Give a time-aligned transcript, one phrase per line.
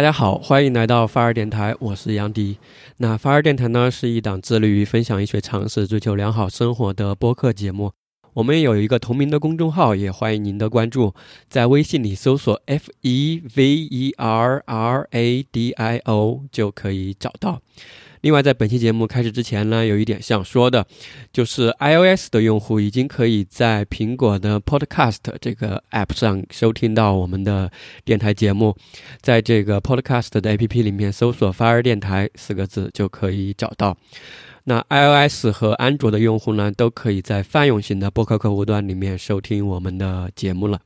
[0.00, 2.56] 大家好，欢迎来到发二电台，我是杨迪。
[2.96, 7.92] 那发二电台呢，是一档致力于分享医学常识、追求良好生活的播客节目。
[8.32, 11.12] 我们有一个同名的公众号，也欢迎您的关注。
[11.50, 17.60] 在微信里搜索 “f e v e r r a d i o” 就可以找到。
[18.22, 20.86] 另外，在本期节目开始之前呢，有一点想说的，
[21.32, 27.70] 就是 iOS 的用户已经可以在苹果的 Podcast 这个 App 上收听到我们的
[28.04, 28.76] 电台节目，
[29.22, 33.96] 在这个 Podcast 的 APP 里面搜索“发儿电台”四个字就可以找到。
[34.64, 40.78] 那 iOS 和安卓的用户呢，都可以在泛用型的播客客户端里面收听我们的节目了。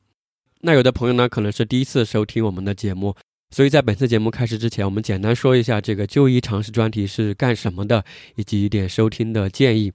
[0.61, 3.15] 那有的朋友呢，可能是第一次收听我们的节目。
[3.55, 9.93] 所以在本次节目开始之前，我们简单说一下这个就医常识专题是干什么的，以及一点收听的建议。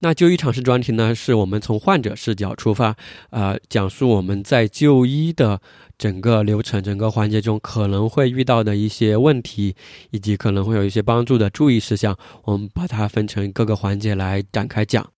[0.00, 2.94] 那就医常识专题呢，是我们从患者视角出发，
[3.30, 5.62] 呃，讲述我们在就医的
[5.96, 9.74] 整个流程、整个环节中可能会遇到的一些问题，
[10.10, 15.08] 以及可能会有一些帮助的注意事项，我们把它分成各个环节来展开讲。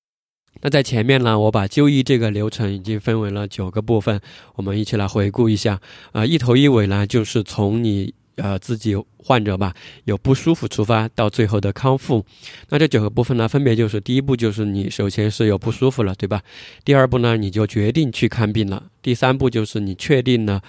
[0.65, 4.19] 那在前面呢，我把就医这个流程已经分为了九个部分，
[4.55, 5.79] 我们一起来回顾一下。
[6.13, 12.25] 啊，一头一尾呢，就是从你呃自己患者吧有不舒服出发，到最后的康复。
[12.71, 16.41] 那这九个部分呢，分别就是第一步就是你首先是有不舒服了，对吧？
[16.83, 18.85] 第二步呢，你就决定去看病了。
[19.03, 20.63] 第三步就是你确定了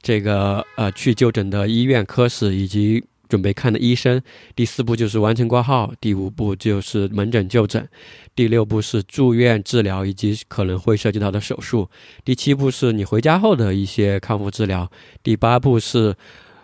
[0.00, 3.04] 这个呃去就诊的医院科室以及。
[3.34, 4.22] 准备看的医生，
[4.54, 7.88] 第四步就是完成挂号，第五步就是门诊就诊，
[8.32, 11.90] 第六步是住院治疗以及可能会涉及到的手术，
[12.24, 14.88] 第七步是你回家后的一些康复治疗，
[15.24, 16.14] 第八步是，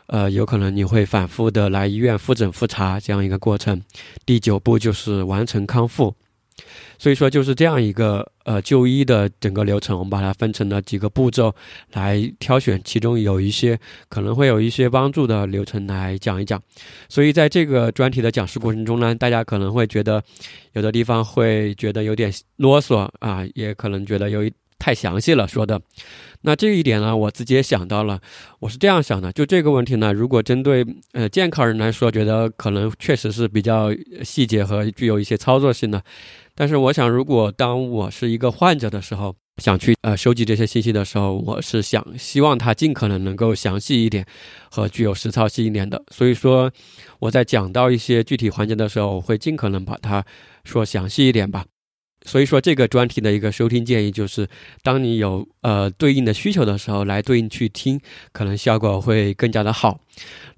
[0.06, 3.82] 呃，有可能你会反复的来医院复诊复查这样一个过程，
[4.24, 6.14] 第九步就是完成康复。
[7.00, 11.52] 所以说就是这样一个呃就医的整个流程，我们把它分成了几个步骤
[11.94, 13.80] 来挑选，其中有一些
[14.10, 16.62] 可能会有一些帮助的流程来讲一讲。
[17.08, 20.22] 所以在这个专题的讲述过程中呢，大家可能会觉得
[20.74, 25.80] 有的地方会觉得有点啰嗦啊，也可能觉得有一太详细了说的。
[26.42, 28.18] 那这一点呢，我自己也想到了，
[28.60, 33.90] 我是这样想的，就这个问题呢，如果针对呃健康人来说，觉得可能确实是比较
[34.24, 36.02] 细节和具有一些操作性的。
[36.54, 44.24] 但是我想，如果当我是一个患者的时候，想去呃收集这些信息的时候，我是想希望它尽可能能够详细一点，
[44.70, 46.02] 和具有实操性一点的。
[46.10, 46.72] 所以说，
[47.18, 50.24] 我在讲到一些具体环节的时候，我会尽可能把它
[50.64, 51.66] 说详细一点吧。
[52.26, 54.46] 所以说，这个专题的一个收听建议就是，
[54.82, 57.98] 当你有呃对应的需求的时候，来对应去听，
[58.32, 59.98] 可能效果会更加的好。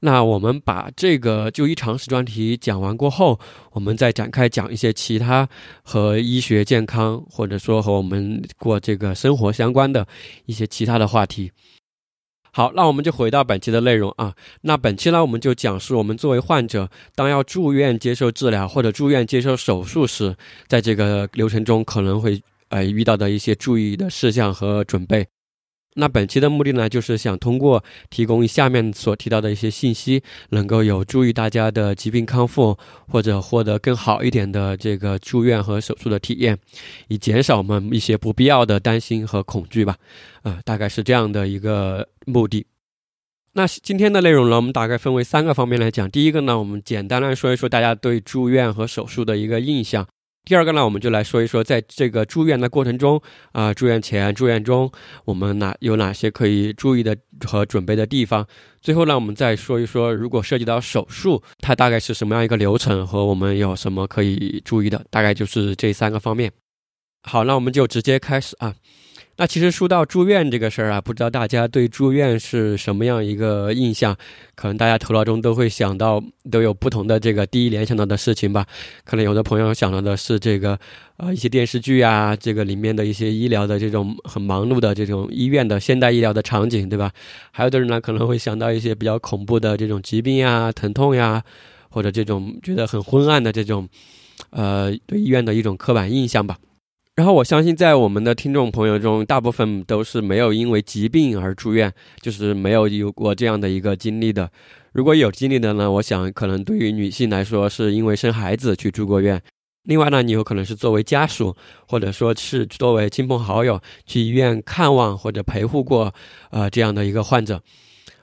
[0.01, 3.39] 那我们把这个就医常识专题讲完过后，
[3.73, 5.49] 我们再展开讲一些其他
[5.83, 10.07] 和医学健康或者说和我们过这个生活相关的
[10.47, 11.53] 一些其他的话题。
[12.55, 14.35] 好，那我们就回到本期的内容啊。
[14.61, 20.37] 那本期呢，我们就讲述我们作为患者，当要住院接受治疗或者住院接受手术时，
[20.69, 25.27] 在这个流程中可能会呃遇到的一些注意的事项和准备。
[25.95, 32.77] 那本期的目的呢，就是想通过提供下面所提到的一些信息，能够有助于大家的疾病康复，
[33.09, 36.59] 或者获得更好一点的这个住院和手术的体验，
[37.09, 39.97] 以减少我们一些不必要的担心和恐惧吧。
[40.43, 42.67] 啊，大概是这样的一个目的。
[43.53, 46.11] 那今天的内容呢，我们大概分为三个方面来讲。
[46.11, 50.07] 第一个呢，我们简单来说一说大家对住院和手术的一个印象。
[50.45, 53.23] 第二个呢，我们就来说一说，在这个住院的过程中，
[53.53, 54.91] 啊，住院前、住院中，
[55.25, 57.17] 我们哪有哪些可以注意的
[57.47, 58.45] 和准备的地方？
[58.81, 65.05] 最后呢，我们再说一说，如果涉及到手术，它大概是什么样一个流程，和我们有什么可以注意的？
[65.11, 66.51] 大概就是这三个方面。
[67.23, 68.75] 好，那我们就直接开始啊。
[69.43, 74.17] 那其实说到住院这个事儿啊，不知道大家对住院是什么样一个印象？
[74.55, 78.65] 可能大家头脑中都会想到，都有不同的这个第一联想到的事情吧。
[79.03, 80.79] 可能有的朋友想到的是这个，
[81.17, 87.11] 呃，一些电视剧啊，这个里面的一些医疗的这种很忙碌的这种医院的现代医疗的场景，对吧？
[87.51, 91.43] 还有的人呢，可能会想到一些比较恐怖的这种疾病呀、疼痛呀，
[91.91, 93.89] 或者这种觉得很昏暗的这种，
[94.51, 96.57] 呃，对医院的一种刻板印象吧。
[97.15, 101.93] 然后我相信，在我们的听众朋友中，大部分都是没有因为疾病而住院，
[102.23, 104.51] 就是没有有过这样的一个经历的。
[104.93, 109.43] 如果有经历的呢，我想可能对于女性来说，是因为生孩子去住过院。
[109.83, 111.55] 另外呢，你有可能是作为家属，
[111.87, 116.15] 或者说是作为亲朋好友去医院看望或者陪护过，
[116.51, 117.63] 呃，这样的一个患者。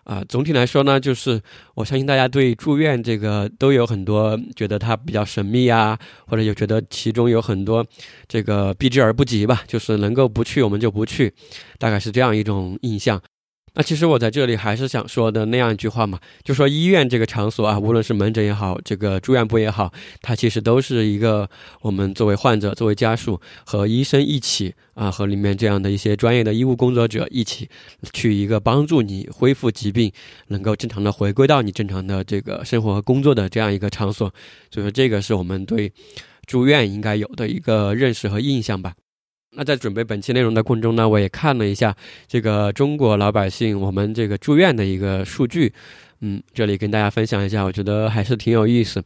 [0.03, 1.41] 啊，总体来说呢，就是
[1.75, 5.97] 我相信大家对住院这个都有很多觉得它比较神秘啊，
[6.27, 7.85] 或者有觉得其中有很多
[8.27, 11.33] 这个避之而不及吧，就是能够不去我们就不去，
[11.77, 13.21] 大概是这样一种印象。
[13.73, 21.49] 那其实我在这里还是想说的那样一句话嘛，就说医院这个场所啊，无论是门诊也好，这个住院部也好，它其实都是一个
[21.81, 27.69] 我们作为患者、作为家属和医生一起啊，和里面这样的一些专业的医务工作者一起
[28.11, 30.11] 去一个帮助你恢复疾病，
[30.47, 34.33] 能够正常的回归到你正常的这个生活和工作的这样一个场所。
[34.71, 35.91] 所以说，这个是我们对
[36.45, 38.93] 住院应该有的一个认识和印象吧。
[39.51, 41.95] 那在准备本期内容的过程中呢，我也看了一下
[42.27, 45.73] 这个中国老百姓我们这个住院的一个数据，
[46.21, 49.03] 嗯，这里跟大家分享一下，我觉得还是挺有意思。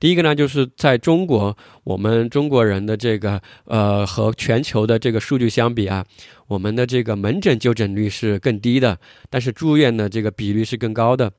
[0.00, 6.04] 第一个呢，就是在中国，我们中国人的这个呃和全球的这个数据相比啊，
[6.48, 8.98] 我们的这个门诊就诊率是更低的，
[9.30, 11.30] 但是住院的这个比率是更高的。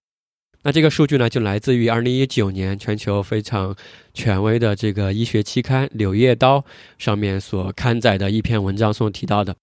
[0.66, 3.76] 那这个数据呢，就来自于二零一九年全球非常
[4.16, 6.58] 权威的这个医学期刊《柳叶刀》
[6.98, 9.56] 上面所刊载的一篇文章所提到的。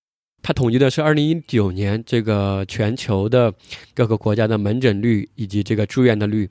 [0.45, 3.53] 它统计的是二零一九年这个全球的
[3.95, 6.49] 各个国家的门诊率以及这个住院的率。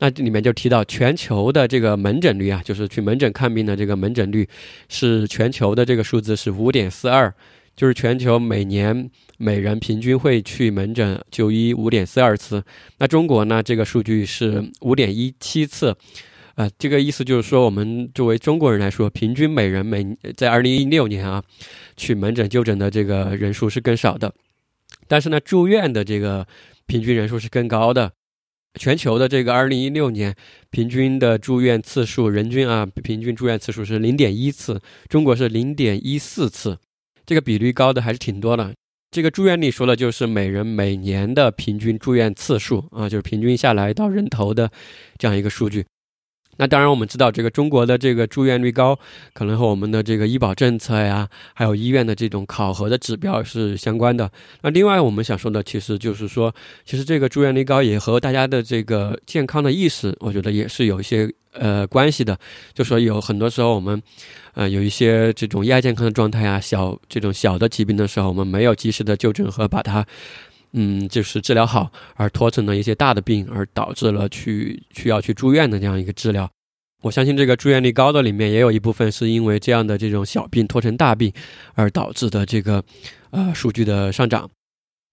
[0.00, 4.48] 那这里面就提到，全球的这个门诊率啊，就是去门诊看病的这个门诊率，
[4.88, 7.32] 是全球的这个数字是五点四二。
[7.76, 12.62] 就是全球每年每人平均会去门诊就医五点四二次，
[12.98, 13.62] 那中国呢？
[13.62, 15.96] 这个数据是五点一七次，
[16.54, 20.06] 呃，这个意思就是说，我们作为中国人来说，平均每人每
[20.36, 21.42] 在二零一六年啊，
[21.96, 24.32] 去门诊就诊的这个人数是更少的，
[25.08, 26.46] 但是呢，住院的这个
[26.86, 28.12] 平均人数是更高的。
[28.76, 30.34] 全球的这个二零一六年
[30.70, 36.78] 平均的住院次数，人均啊，平均住院次数是零点一次，中国是零点一四次。
[37.26, 38.72] 这个比率高的还是挺多的。
[39.10, 44.70] 这个住院率说的就是每人每年的平均住院次数啊，就是平均下来到人头的
[45.18, 45.86] 这样一个数据。
[46.56, 48.98] 那当然，我们知道这个中国的这个住院率高，
[49.32, 54.30] 可能和我们的这个医保政策呀，还有医院的这种考核的指标是相关的。
[54.62, 56.54] 那另外，我们想说的其实就是说，
[56.84, 62.38] 其实这个住院率高也和大家的这个健康的意识，我觉得也是有一些呃关系的。
[62.72, 64.02] 就说有很多时候我们，
[64.54, 70.06] 呃，有一些这种亚健康的状态啊，小这种小的疾病的时候，我们没有及时的就诊和把它。
[70.76, 76.50] 嗯，就是治疗好，而拖成了一些大的病，而导致了去需要去住院的这样一个治疗。
[77.02, 81.32] 我相信这个住院率高的里面也有一部分是因为这样的这种小病拖成大病
[81.74, 82.82] 而导致的这个
[83.30, 84.50] 呃数据的上涨。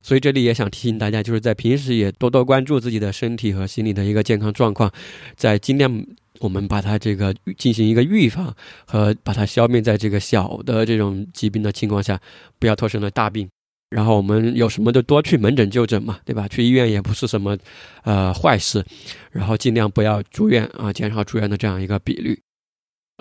[0.02, 4.91] 所以这里也想提醒大家，就是在平时也多多关注自己的身体和心理的一个健康状况，
[5.36, 6.03] 在尽量
[6.39, 8.56] 我们把它这个进行一个预防
[8.88, 12.20] 和把它消灭在这个小的这种疾病的情况下，
[12.58, 13.48] 不要拖成了大病。
[13.91, 16.48] 然后我们有什么就多去门诊就诊嘛，对吧？
[16.48, 17.57] 去医院也不是什么，
[18.03, 18.83] 呃，坏事。
[19.31, 22.41] 然后尽量不要住院啊，减少住院的这样一个比率。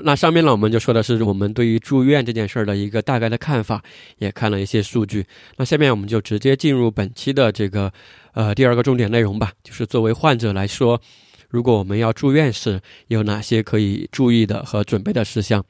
[0.04, 3.82] 那上面呢，我们就说的是我们对于住院这件事儿的一个大概的看法，
[4.18, 5.26] 也看了一些数据。
[5.56, 7.92] 那下面我们就直接进入本期的这个
[8.32, 11.02] 呃第二个重点内容吧，就是作为患者来说，
[11.48, 15.64] 如果我们要住院时，有哪些可以注意的和准备的事项？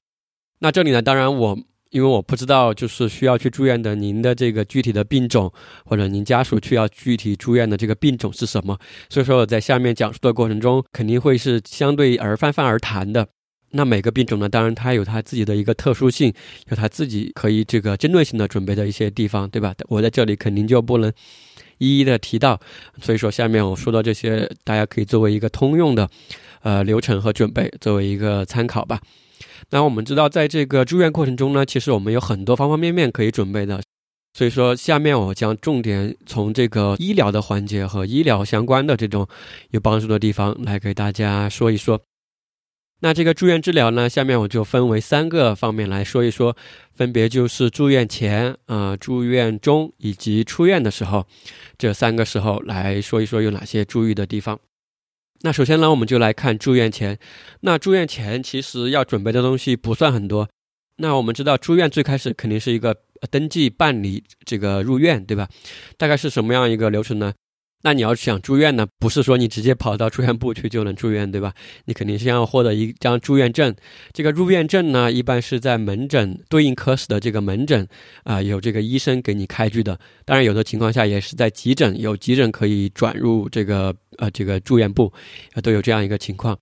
[0.58, 1.58] 那这里呢，当然我。
[1.90, 5.52] 因为我不知道，就是需要去住院的您的这个具体的病种，
[5.84, 8.78] 或者您家属需要具体住院的这个病种是什么，
[9.08, 13.26] 所以说我在下面讲述的过程中，肯定会是相对而泛泛而谈的。
[13.72, 16.32] 那每个病种呢，当然它有它自己的一个特殊性，
[16.70, 19.74] 有它自己可以这个针对性的准备的一些地方，对吧？
[19.88, 21.12] 我在这里肯定就不能
[21.78, 22.60] 一一的提到，
[23.00, 26.08] 所以说下面我说的这些，大家可以作为一个通用的，
[26.62, 29.00] 呃流程和准备，作为一个参考吧。
[29.70, 33.80] 那我们知道，在这个住院过程中呢，其实我们有很多方方面面可以准备的。
[34.32, 39.26] 所以说，下面我将重点从这个医疗的环节和医疗相关的这种
[39.70, 42.00] 有帮助的地方来给大家说一说。
[43.02, 46.56] 那这个住院治疗呢，下面我就分为三个方面来说一说，
[46.94, 51.26] 分别就是住院前、啊住院中以及出院的时候，
[51.76, 54.60] 这三个时候来说一说有哪些注意的地方。
[55.42, 57.18] 那首先呢，我们就来看住院前。
[57.60, 60.48] 那住院前其实要准备的东西不算很多。
[60.96, 62.94] 那我们知道住院最开始肯定是一个
[63.30, 65.48] 登记办理这个入院，对吧？
[65.96, 67.32] 大概是什么样一个流程呢？
[67.82, 71.54] 那你要想住院呢，不是说你直接跑到住院部去就能住院，对吧？
[71.86, 73.74] 你肯定是要获得一张住院证。
[74.12, 77.88] 这个入院证呢，一般是在门诊对应科室的这个门诊
[78.24, 79.98] 啊，有这个医生给你开具的。
[80.26, 85.10] 当然，有的情况下也是在急诊，有急诊可以转入这个呃这个住院部，
[85.54, 86.58] 啊都有这样一个情况。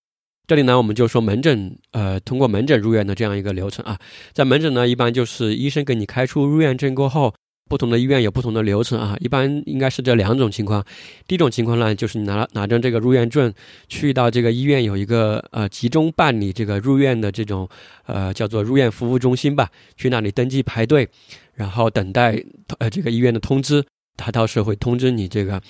[0.46, 3.98] 这里呢，我们就说门诊呃通过门诊入院的这样一个流程啊，
[4.32, 7.34] 在门诊呢，一般就是医生给你开出入院证过后。
[7.68, 10.84] 不同的医院有不同的流程啊，一般应该是这两种情况。
[11.26, 13.52] 第一种情况呢，就是你拿拿着这个入院证，
[13.88, 17.68] 去到这个医院有一个呃集中办理这个入院的这种
[18.06, 21.08] 呃叫做入院服务中心吧，去那里登记排队，
[21.54, 22.42] 然后等待
[22.78, 23.84] 呃这个医院的通知。
[24.16, 25.62] 他到时候会通知你这个，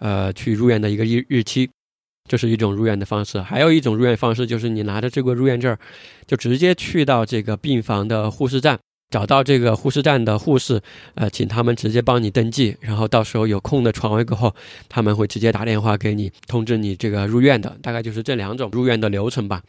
[0.00, 1.70] 呃，去入院的一个日日期。
[2.28, 3.40] 这是一种入院的方式。
[3.40, 5.76] 还有一种入院方式就是你拿着这个入院证，
[6.26, 8.76] 就直接去到这个病房的护士站。
[9.10, 10.80] 找到这个护士站的护士，
[11.14, 14.54] 呃，请他们直接帮你登记，然后到时候有空的床位过后，
[14.88, 19.62] 他们会直接打电话给你通知你这个入院的，大概就是这两种入院的流程吧。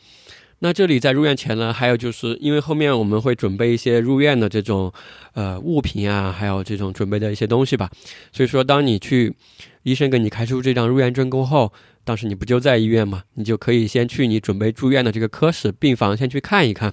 [0.60, 4.92] 那这里在入院前呢，还有就是因为后面我们会准备一些入院的这种
[5.34, 7.92] 呃物品啊，还有这种准备的一些东西吧。
[8.32, 9.32] 所以说，当你去
[9.84, 11.72] 医生给你开出这张入院证过后，
[12.04, 16.92] 当时你不就在医院嘛，你就可以先去你准备住院的这个科室病房先去看一看。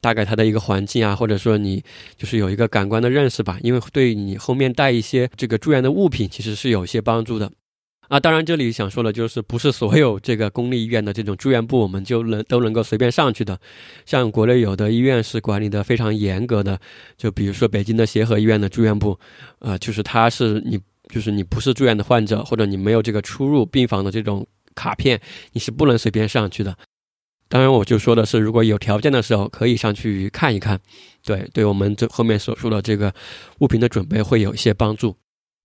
[0.00, 1.82] 大概它的一个环境啊，或者说你
[2.16, 7.50] 就是有一个感官的认识吧，因为对你后面带一些这个住院的物品，其实是有一些帮助的。
[8.08, 13.56] 啊，当然这里想说的就是，不是所有这个公立医院的这种住院部，我们就能都能够随便上去的。
[14.04, 16.76] 像国内有的医院是管理的非常严格的，
[17.16, 19.16] 就比如说北京的协和医院的住院部，
[19.60, 20.76] 呃，就是它是你
[21.08, 25.20] 就是你不是住院的患者，或者你没有这个出入病房的这种卡片，
[25.52, 26.76] 你是不能随便上去的。
[27.50, 30.78] 当然，我就说的是，如果有条件的时候，可以上去看一看，
[31.26, 33.12] 对，对我们这后面所说的这个
[33.58, 35.16] 物品的准备会有一些帮助。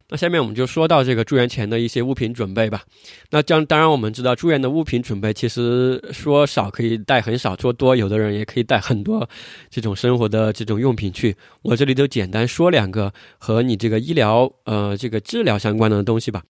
[0.09, 2.83] 那下面我们就说到这个住院前的一些物品准备吧。
[3.29, 9.29] 那将当然我们知道，住院的物品准备其实说少可以带很少，说多有的人也可以带很多
[9.69, 11.35] 这种生活的这种用品去。
[11.61, 16.41] 我这里就简单说两个和你这个医疗呃这个治疗相关的东西吧。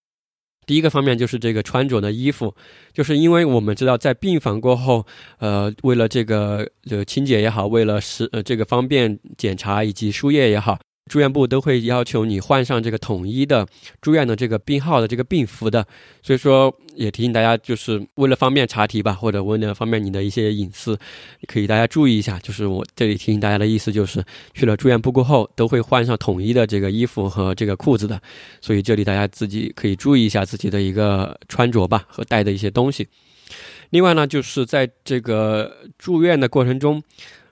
[0.65, 2.55] 第一个方面就是这个穿着的衣服，
[2.93, 5.05] 就是因为我们知道在病房过后，
[5.39, 10.79] 呃，为了这个呃清洁也好，为了是呃这个方便检查以及输液也好。
[11.09, 13.67] 住院部都会要求你换上这个统一的
[14.01, 15.85] 住院的这个病号的这个病服的，
[16.23, 20.97] 所以说也提醒大家，就是为了方便查题吧，或者为了方便你的一些隐私，
[21.47, 22.39] 可以大家注意一下。
[22.39, 24.23] 就是我这里提醒大家的意思，就是
[24.55, 28.19] 去了住院部过后都会换上统一的这个衣服和这个裤子的，
[28.59, 33.07] 所以这里大家自己可以注意一下自己的一个穿着吧和带的一些东西。
[33.91, 37.03] 另外呢，就是在这个住院的过程中，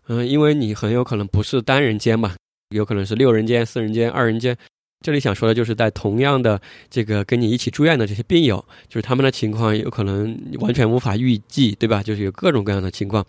[0.08, 2.34] 嗯，因为你很有可能不是单人间嘛。
[2.74, 4.58] 有可能是六人间、四人间、二人间。
[5.06, 12.02] 这里想说的就是在同样的这个跟你一起住院的这些病友，就是他们的情况有可能完全无法预计，对吧？
[12.02, 13.26] 就是有各种各样的情况。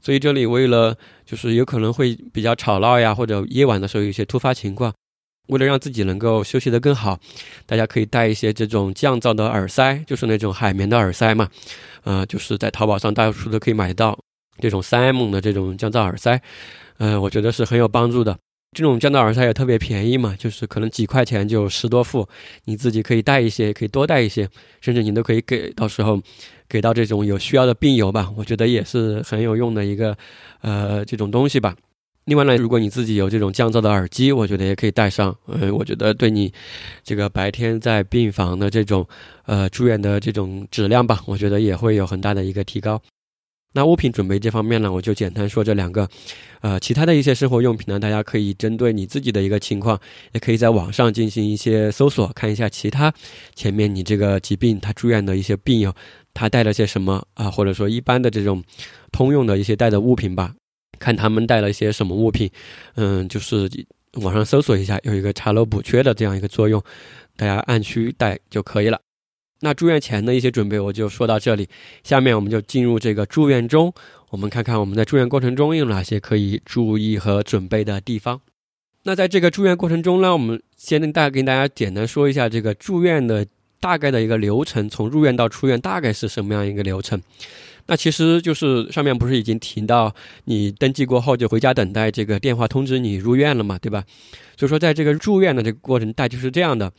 [0.00, 4.94] 所以这里为了就是有可能会比较吵闹呀，或者夜晚的时候有一些突发情况，
[5.48, 7.18] 为了让自己能够休息得更好，
[7.66, 11.48] 大家可以带一些这种降噪的耳塞，就是那种海绵的耳塞嘛。
[12.04, 14.16] 呃，就是在淘宝上大多数都可以买到
[14.60, 16.40] 这种三 M 的这种降噪耳塞。
[16.98, 18.38] 呃，我觉得是很有帮助的。
[18.76, 22.28] 这种降噪耳塞也特别便宜嘛，就是可能几块钱就十多副，
[22.66, 24.46] 你自己可以带一些，可以多带一些，
[24.82, 26.20] 甚至你都可以给到时候
[26.68, 28.30] 给到这种有需要的病友吧。
[28.36, 30.14] 我觉得也是很有用的一个
[30.60, 31.74] 呃这种东西吧。
[32.26, 35.34] 另外呢，如果你自己有这种降噪的耳机，我觉得也可以带上。
[35.46, 36.52] 呃，我觉得对你
[37.02, 39.08] 这个白天在病房的这种
[39.46, 43.00] 呃住院的这种质量吧，我觉得也会有很大的一个提高。
[43.76, 46.08] 那物品准备这方面呢，我就简单说这两个，
[46.62, 50.00] 呃，其他的一些生活用品呢，大家可以针对你自己的一个情况，
[50.32, 53.12] 也可以在网上进行一些搜索，看一下其他
[53.54, 55.94] 前面你这个疾病他住院的一些病友，
[56.32, 58.64] 他带了些什么啊，或者说一般的这种
[59.12, 60.54] 通用的一些带的物品吧，
[60.98, 62.50] 看他们带了一些什么物品，
[62.94, 63.70] 嗯，就是
[64.22, 66.82] 网上搜索一下，有一个查漏补缺的这样一个作用，
[67.36, 68.98] 大家按需带就可以了。
[69.60, 71.68] 那住院前的一些准备我就说到这里，
[72.04, 73.92] 下面我们就进入这个住院中，
[74.28, 78.40] 我们看看我们在住院过程中有哪些可以注意和准备的地方。
[79.04, 83.46] 那在这个住院过程中呢，我们先大概跟大家简单说一下这个住院的
[83.80, 87.22] 大概的一个流程，从入院到出院大概是什么样一个流程。
[87.86, 94.04] 那其实就是上面不是已经提到，你登记过后就回家等待这个电话通知你入院了嘛，对吧？
[94.58, 96.92] 所以说在这个住院的这个过程，大就是这样的。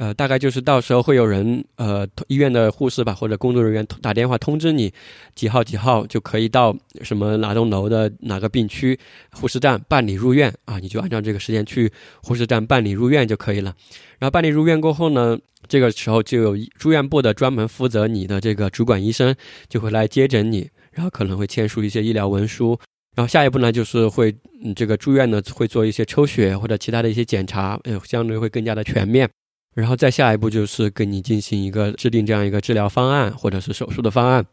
[0.00, 4.90] 呃，大概就是到时候会有人，呃，医院的护士吧，或者工作人员打电话通知你，
[5.34, 8.98] 几号几号就可以到什么哪栋楼的哪个病区
[9.30, 11.92] 护士站办理入院啊，你就按照这个时间去
[12.22, 13.74] 护士站办理入院就可以了。
[14.18, 15.38] 然后办理入院过后呢，
[15.68, 19.36] 这个时候就有住院部的专门负责你的这个主管医生
[19.68, 22.80] 就会来接诊你，然后可能会签署一些医疗文书。
[23.14, 29.28] 然后下一步呢，就是会嗯这个住院呢会做一些抽血或者其他的一些检查，呃，相对会更加的全面。
[29.74, 34.44] 然后再下一步就是跟你进行一个制定这样一个治疗方案，或者是手术的方案。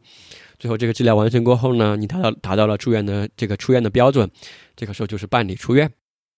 [0.60, 4.30] 最后这个治疗完成过后呢，你达到达到了住院的这个出院的标准，
[4.76, 5.90] 这个时候就是办理出院。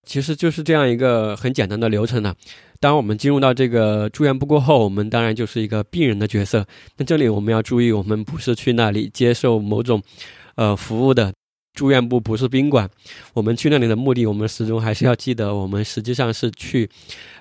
[0.06, 2.34] 其实就是这样一个很简单的流程呢。
[2.80, 6.66] 当我们进入到这个住院部过后，我们当然就是一个病人的角色。
[6.96, 10.02] 那这里我们要注意，我们不是去那里接受某种
[10.54, 11.32] 呃服务的。
[11.72, 12.88] 住院部不是宾馆，
[13.32, 16.88] 我们去那里的目的，我们始终还是要记得，我们实际上是去，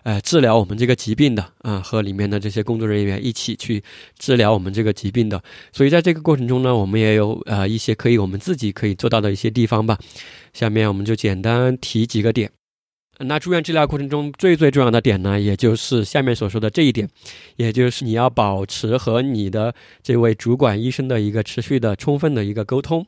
[0.04, 3.84] 呃，治疗我们这个疾病的啊，和里面的这些工作人员一起去
[4.18, 5.42] 治疗我们这个疾病的。
[5.74, 9.98] 所以在这个过程中呢，我们也有呃一些可以我们自己可以做到的一些地方吧。
[10.54, 12.52] 下面我们就简单提几个点。
[13.22, 17.10] 那住院治疗过程中最最重要的点呢，也就是下面所说的这一点，
[17.58, 23.06] 也就是你要保持和你的这位主管医生的一个持续的、充分的一个沟通。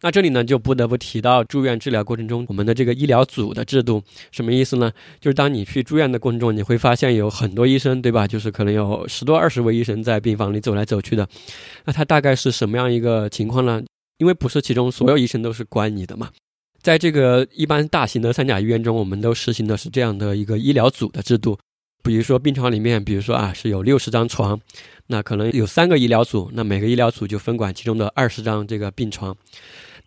[0.00, 4.00] 那这里呢，就不得不提到住院治疗过程中我们的这个医疗组的制度，
[4.30, 4.92] 什么意思呢？
[5.20, 8.26] 就是当你去住院的过程中，你会发现有很多医生，对吧？
[8.26, 11.28] 就是可能有十多二十位医生在病房里走来走去的。
[11.84, 13.82] 那他大概是什么样一个情况呢？
[14.18, 16.30] 因为不是其中所有医生都是管你的嘛。
[16.80, 21.58] 在这个一般大型的三甲医院中，我们都实行的是这样的一个医疗组的制度。
[22.04, 24.58] 比如说病床里面，比如说啊是有六十张床，
[25.08, 29.36] 那可能有三个医疗组，那每个医疗组就分管其中的二十张这个病床。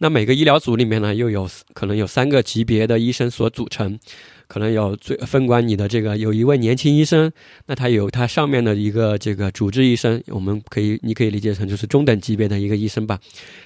[0.04, 4.00] 那每个医疗组里面呢，又有可能有三个级别的医生所组成，
[4.48, 7.32] 可能有最分管你的这个有一位年轻医生，
[7.68, 13.20] 那他有他上面的一个这个主治医生，我们可以你可以理解成就是中等级别的一个医生吧。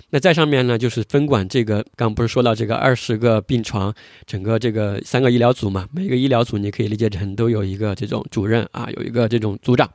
[0.10, 3.93] 那在上面呢，就是分管这个刚不是说到这个二十个病床，
[4.26, 9.89] 整个这个三个医疗组嘛，每个医疗组你可以理解成都有一个这种主任啊，有一个这种组长。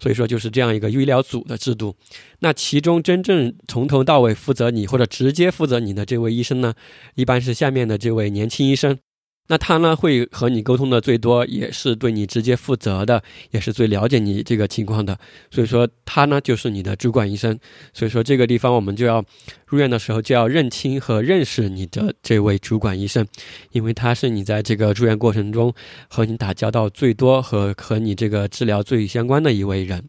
[0.00, 1.96] 所以说就是这样一个医疗组的制度，
[2.40, 6.74] 那其中真正从头到尾负责你或者直接负责你的这位医生呢，
[7.14, 8.98] 一般是下面的这位年轻医生。
[9.48, 15.18] 那他呢会和你沟通的最多，也是对你直接负责的，也是最了解你这个情况的。
[15.50, 17.58] 所以说他呢就是你的主管医生。
[17.92, 19.24] 所以说这个地方我们就要
[19.66, 23.26] 入院的时候就要认清和认识你的这位主管医生，
[23.72, 25.74] 因为他是你在这个住院过程中
[26.08, 30.04] 和你打交道最多和和你这个治疗最相关的一位人。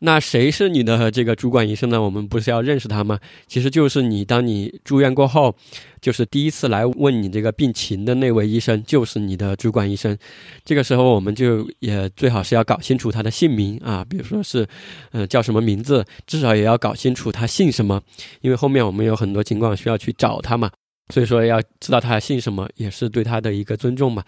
[0.00, 2.02] 那谁是你的这个主管医生呢？
[2.02, 3.18] 我们不是要认识他吗？
[3.46, 5.56] 其实就是你，当你住院过后，
[6.02, 10.16] 就是第一次来问你这个病情的那位医生，就是你的主管医生。
[10.64, 14.66] 这个时候，我们就也最好是要搞清楚他的姓名啊，比如说是，
[15.12, 18.00] 嗯，叫什么名字，至少也要搞清楚他姓什么，
[18.42, 20.70] 因为后面我们有很多情况需要去找他嘛，
[21.12, 24.22] 所以说要知道他姓什么，也是对他的一个尊重嘛。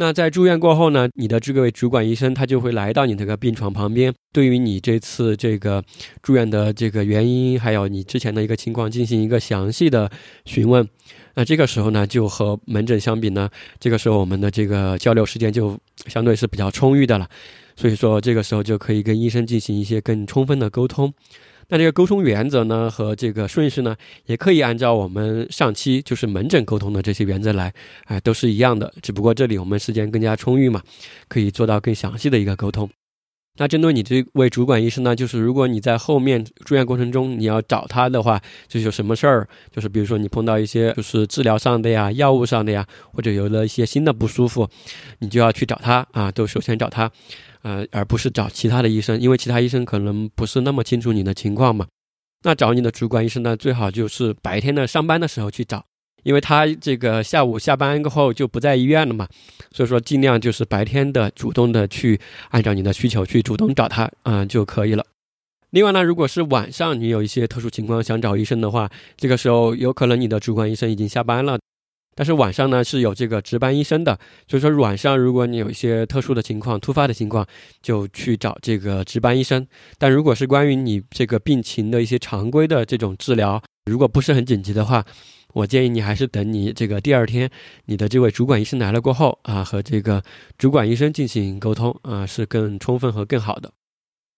[0.00, 5.82] 那在住院过后呢，你的这位主管医生他就会来到你这个病床旁边，对于你这次这个
[6.22, 10.08] 住院的这个原因，还有你之前的一个情况进行一个详细的
[10.44, 10.88] 询问。
[11.34, 17.28] 那这个时候呢，就和门诊相比呢，这个时候我们的这个交流时间就相对是比较充裕的了，
[17.74, 21.12] 所以说这个时候就可以跟医生进行一些更充分的沟通。
[21.70, 27.72] 那这个沟通原则呢，和这个顺序呢，也可以按照我们上期就是门诊沟通的这些原则来，
[28.06, 28.92] 哎，都是一样的。
[29.02, 30.82] 只不过这里我们时间更加充裕嘛，
[31.28, 32.88] 可以做到更详细的一个沟通。
[33.60, 44.68] 那针对你这位主管医生呢，就是如果你在后面住院过程中你要找他的话，就是有什么事儿，就是比如说你碰到一些就是治疗上的呀、药物上的呀，或者有了一些新的不舒服，
[45.18, 47.10] 你就要去找他啊，都首先找他。
[47.62, 51.86] 呃，而不是找其他的医生，因为其他医生可能不是那么清楚你的情况嘛。
[52.44, 55.84] 那找你的主管医生呢，最好就是白天的上班的时候去找，
[56.22, 59.26] 因为他这个下午下班过后就不在医院了嘛。
[59.72, 65.04] 所以说，尽量就是白天的主动的去按照你的需求去主动找他，嗯就可以了。
[65.70, 71.58] 另外呢，如果是晚上你有一些特殊情况想找医生的话，这个时候有可能你的主管医生已经下班了。
[72.18, 77.46] 但是晚上呢是有这个值班医生的，所以说晚上如果你有一些特殊的情况、突发的情况，
[77.80, 79.64] 就去找这个值班医生。
[79.98, 85.06] 但如果是关于你这个病情的一些常规的这种治疗，如果不是很紧急的话，
[85.54, 87.48] 我建议你还是等你这个第二天
[87.84, 90.20] 你的这位主管医生来了过后啊，和这个
[90.58, 93.72] 主管医生进行沟通啊，是更充分和更好的。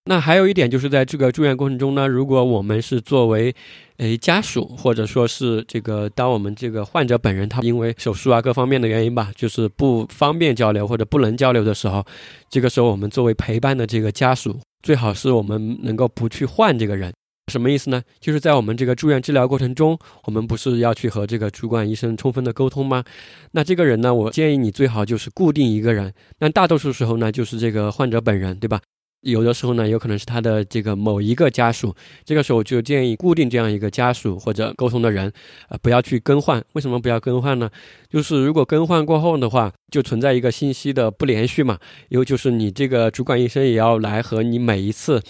[0.05, 3.53] 那还有一点就是在这个住院过程中呢，如果我们是作为，
[3.97, 12.03] 诶家属或者说是这个，当我们这个患者本人他因为手术啊各方面的原因吧，就是不方便交流或者不能交流的时候，
[12.49, 17.13] 这个时候我们作为陪伴的这个家属，最好是我们能够不去换这个人。
[17.51, 18.01] 什么意思呢？
[18.19, 23.03] 就是在我们这个住院治疗过程中，我们不是要去和这个主管医生充分的沟通吗？
[23.51, 26.11] 那这个人呢，我建议你最好就是固定一个人。
[26.39, 28.79] 那大多数时候呢，就是这个患者本人，对吧？
[29.21, 35.31] 有的时候呢，有可能是他的这个某一个家属，这个时候就建议固定这样一个家属或者沟通的人，
[35.69, 36.63] 呃，不要去更换。
[36.73, 37.69] 为什么不要更换呢？
[38.09, 41.77] 就是如果更换过后的话，就存在一个信息的不连续嘛。
[42.09, 45.21] 因为就是你这个主管医生也要来和你每一次，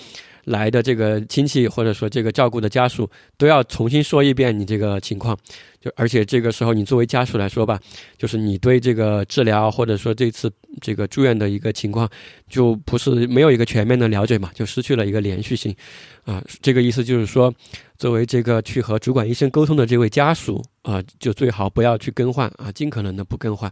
[0.46, 5.38] 来的这个亲戚或者说这个照顾的家属都要重新说一遍你这个情况，
[5.80, 7.80] 就而且这个时候你作为家属来说吧，
[8.18, 10.52] 就是你对这个治疗或者说这次
[10.82, 12.10] 这个住院的一个情况，
[12.50, 15.76] 就不是没有一个全面的了解嘛，就失去了一个连续性，
[16.24, 17.54] 啊，这个意思就是说，
[17.98, 23.72] 作为这个去和主管医生沟通的这位家属啊，就最好不要去更换啊，尽可能的不更换。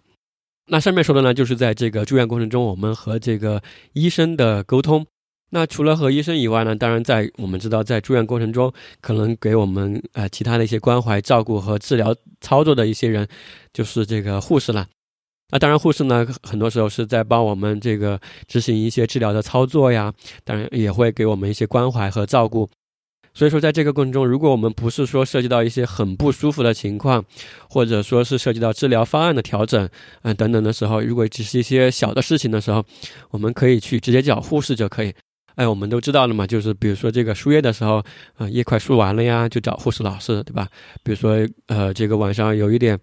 [0.68, 3.62] 那上面说的呢，就是在这个住院过程中，我们和这个
[3.94, 5.06] 医生的沟通。
[5.52, 13.28] 那除了和医生以外呢，当然在我们知道，在住院过程中，可能给我们呃其他的一些关怀、照顾和治疗操作的一些人，
[13.74, 14.88] 就是这个护士了。
[15.52, 22.70] 那当然，护士呢，很多时候是在帮我们这个执行一些治疗的操作呀，当然也会给我们一些关怀和照顾。
[23.34, 27.26] 所以说，在这个过程中，如果我们不是说涉及到一些很不舒服的情况，
[27.68, 29.90] 或者说是涉及到治疗方案的调整，
[30.22, 32.86] 嗯等等的时候，如果只是一些小的事情的时候，
[33.32, 35.12] 我们可以去直接找护士就可以。
[35.60, 38.02] 哎，我们都知道了嘛，就是比如说这个输液的时候，
[38.38, 40.66] 啊，液快输完了呀，就找护士老师，对吧？
[41.04, 42.98] 比如说，呃，这个晚上有一点，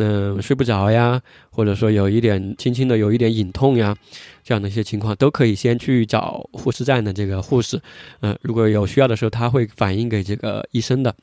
[0.00, 3.96] 嗯，睡不着呀，或者说有一点轻轻的有一点隐痛呀，
[4.42, 7.80] 这样的一些情况，都可以先去找护士站的这个护士，
[8.20, 11.14] 嗯，如果有需要的时候，他会反映给这个医生的。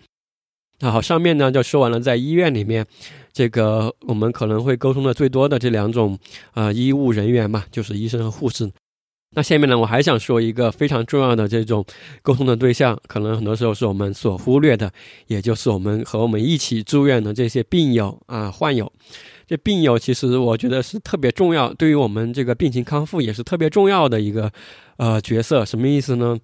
[0.80, 2.86] 那好，上面呢就说完了，在医院里面，
[3.34, 6.18] 这个我们可能会沟通的最多的这两种，
[6.54, 8.72] 呃，医务人员嘛，就是医生和护士。
[9.32, 11.86] 那下面呢，我还想说一个非常重要的这种
[12.24, 14.92] 沟通的对象，可能很多时候是我们所忽略的，
[15.28, 18.92] 也就是我们和我们一起住院的这些病友啊、患友。
[19.46, 24.52] 这病友其实我觉得是特别重要，对于我们这个病情康复也是特别重要的一个
[24.98, 25.64] 呃角色。
[25.64, 26.38] 什么意思呢？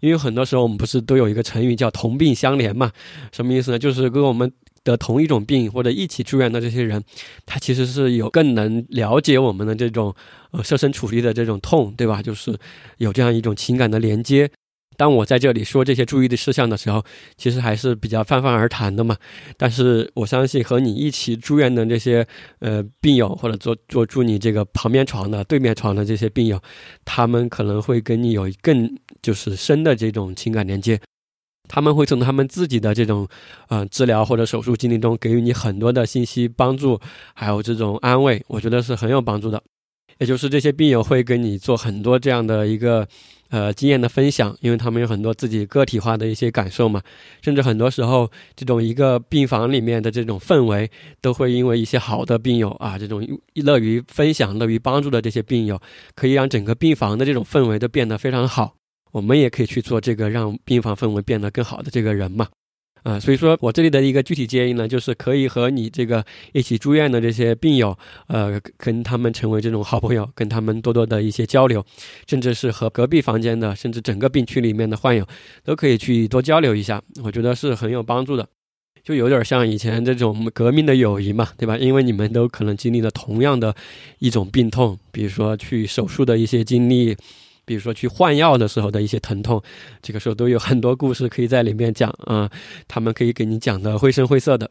[0.00, 2.90] 因为很多时候我们不是都有一个成语叫同病相怜嘛？
[3.32, 3.78] 什么意思呢？
[3.78, 4.52] 就是跟我们。
[4.84, 7.02] 得同一种病或者一起住院的这些人，
[7.46, 10.14] 他其实是有更能了解我们的这种
[10.52, 12.22] 呃设身处地的这种痛，对吧？
[12.22, 12.56] 就是
[12.98, 14.50] 有这样一种情感的连接。
[14.96, 17.04] 当我在这里说这些注意的事项的时候，
[17.36, 19.16] 其实还是比较泛泛而谈的嘛。
[19.56, 22.24] 但是我相信和你一起住院的这些
[22.60, 26.60] 呃病友，或者坐坐住你这个旁边床的、对面床的这些病友，
[27.04, 28.88] 他们可能会跟你有更
[29.20, 31.00] 就是深的这种情感连接。
[31.68, 33.26] 他们会从他们自己的这种，
[33.68, 37.00] 呃，治疗或者手术经历中给予你很多的信息帮助，
[37.34, 39.62] 还有这种安慰，我觉得是很有帮助的。
[40.18, 43.04] 也就是这些病友会跟你做很多这样的一个，
[43.48, 47.02] 呃，经验的分享，因为他们有很多自己个体化的一些感受嘛。
[47.42, 50.88] 甚至很多时候，这种一个病房里面的这种氛围，
[51.20, 55.80] 都会因为一些好的病友啊，这种乐于分享、乐于帮助的这些病友，
[56.14, 58.74] 可以让整个病房的这种氛围都变得非常好。
[59.14, 62.48] 我们也可以去做这个让病房氛围变得更好的这个人嘛，
[63.04, 67.96] 啊，所以说我这里的一个具体建议呢，就是可以和你这个一起住院的这些病友，
[68.26, 71.86] 呃，跟他们成为这种好朋友，跟他们多多的一些交流，
[72.26, 75.24] 甚至是和隔壁房间的，甚至整个病区里面的患友，
[75.62, 78.48] 都可以去多交流一下，我觉得是很有帮助的，
[79.04, 81.78] 就有点像以前这种革命的友谊嘛，对吧？
[81.78, 83.76] 因为你们都可能经历了同样的
[84.18, 87.16] 一种病痛，比如说去手术的一些经历。
[87.64, 89.62] 比如说去换药的时候的一些疼痛，
[90.02, 92.50] 这个时候都有很多故事可以在里面讲啊，
[92.88, 94.70] 他们可以给你讲的绘声绘色的。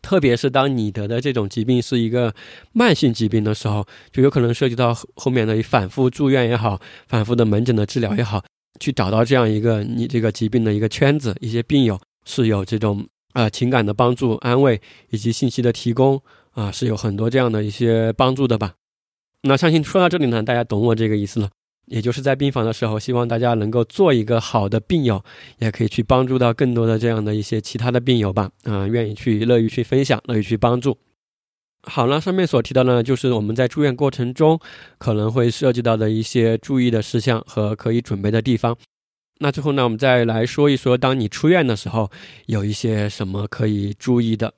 [0.00, 2.34] 特别是当你得的这种疾病是一个
[2.72, 8.42] 慢性疾病的时候，就有可能涉及到后面的反复住院也好，反复的门诊的治疗也好，
[8.80, 18.72] 去找到这样一个你这个疾病的一个圈子，一些病友是有这种啊情感的帮助、安慰以及信息的提供啊，是有很多这样的一些帮助的吧。
[19.42, 21.50] 那相信说到这里呢，大家懂我这个意思了。
[21.92, 25.22] 也就是在病房的时候，希望大家能够做一个好的病友，
[25.58, 28.50] 也可以去帮助到更多的这样的一些其他的病友吧。
[28.64, 30.96] 啊，愿意去乐于去分享，乐于去帮助。
[31.82, 34.58] 好了，上面所提到呢，就是我们在住院过程中
[34.96, 38.74] 可能会涉及到的一些注意的事项和可以准备的地方。
[39.40, 42.10] 那最后呢，我们再来说一说，当你出院的时候，
[42.46, 44.54] 有一些什么可以注意的。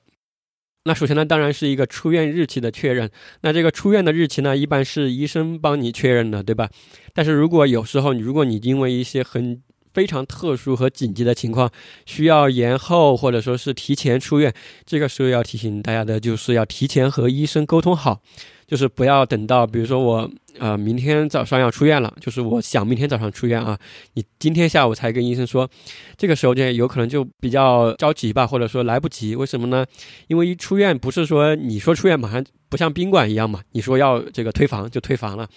[0.87, 3.09] 那首先呢，当然是一个出院日期的确认。
[3.41, 6.69] 那这个出院的日期呢，一般是医生帮你确认的，对吧？
[7.11, 9.59] 但是如果有时候你，如果你因为一些很
[9.91, 11.71] 非常特殊和紧急的情况，
[12.05, 14.53] 需要延后或者说是提前出院，
[14.85, 18.21] 这个时候要提醒大家的就是要提前和医生沟通好。
[18.67, 23.77] 就是不要等到，比如说我，呃，明天早上要出院了，就是我想明天早上出院啊，
[24.13, 25.69] 你今天下午才跟医生说，
[26.17, 29.85] 这个时候就有可能就比较着急吧，或者说来不及，为什么呢？
[30.27, 35.47] 因为一出院不是说你说出院马上不像宾馆一样嘛，你说要这个退房就退房了，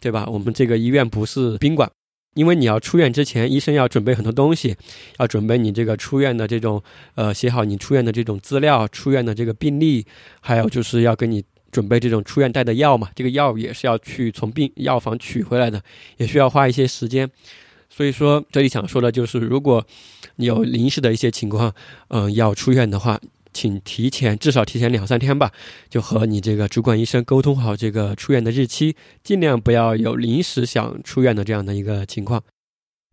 [0.00, 0.26] 对吧？
[0.26, 1.88] 我们这个医院不是宾馆，
[2.34, 4.74] 因为你要出院之前，医生要准备很多东西，
[5.18, 6.82] 要准备你这个出院的这种，
[7.14, 10.04] 呃，写好你出院的这种资料，出院的这个病历，
[10.40, 11.44] 还有就是要跟你。
[11.70, 15.82] 准备这种出院带的药嘛，这个药也是要去从病药房取回来的，
[16.16, 17.28] 也需要花一些时间，
[17.90, 19.84] 所以说，这里想说的就是，如果
[20.36, 21.74] 你有临时的一些情况，
[22.08, 23.20] 嗯，要出院的话，
[23.52, 25.50] 请提前至少提前两三天吧，
[25.88, 32.42] 就和你这个主管医生沟通好这个出院的日期，尽量不要有临时想出院的这样的一个情况。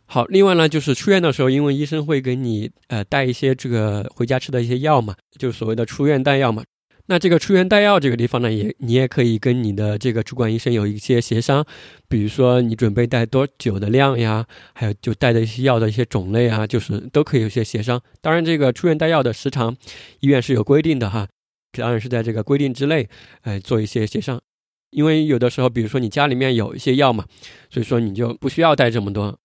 [0.08, 6.64] 好，另外呢，就是出院的时候，因为医生会给你呃带一些这个回家吃的一些药嘛，就是所谓的出院带药嘛。
[7.08, 11.64] 那这个出院带药这个地方呢，也你也可以跟你的这个主管医生有一些协商，
[12.08, 18.02] 比如说你准备带多久的量呀，还有就带的一些药的一些种类啊，就是都可以有些协商。
[18.22, 19.78] 当然，这个出院带药的时长，
[20.22, 21.28] 医院是有规定的哈，
[21.74, 23.08] 当然是在这个规定之内，
[23.42, 24.42] 哎，做一些协商。
[24.90, 27.26] 因为有的时候，比如说你家里面有一些药嘛，
[27.70, 29.38] 所以说你就不需要带这么多。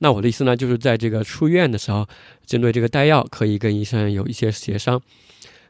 [0.00, 2.06] 那我的意思呢，就是在这个出院的时候，
[2.44, 5.00] 针对这个带药，可以跟医生有一些协商。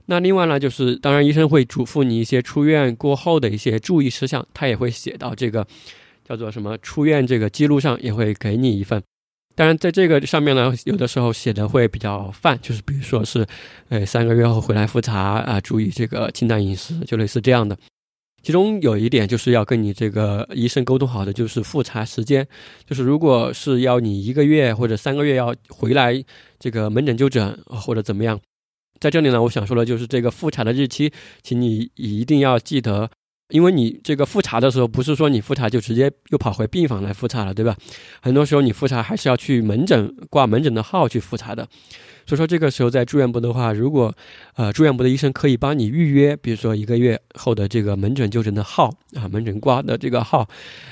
[0.06, 5.66] 那另外呢，就是当然医生会嘱咐你一些出院过后的一些注意事项，他也会写到这个
[6.24, 9.02] 叫做什么出院这个记录上，也会给你一份。
[9.56, 13.46] 当然在这个上面呢，有的时候写的会比较泛，就是比如说是，
[13.88, 17.76] 呃，三个月后回来复查啊，注意这个清淡饮食，就类似这样的。
[18.42, 22.46] 其中有一点就是要跟你这个医生沟通好的，就是复查时间，
[22.86, 26.22] 就是如果是要你一个月或者三个月要回来
[26.60, 28.38] 这个门诊就诊或者怎么样。
[29.00, 33.10] 在这里呢，我想说的就是这个复查的日期，请你一定要记得，
[33.50, 37.76] 因为你这个复查的时候，不是说你复查就直接又跑回病房来复查了，对吧？
[38.20, 41.68] 很多时候你复查还是要去门诊挂门诊的号去复查的。
[42.28, 44.12] 所以说这个时候在住院部的话，如果
[44.56, 50.48] 呃住院部的医生可以帮你预约，比如说一个月后的这个门诊就诊的号啊，门诊挂的这个号，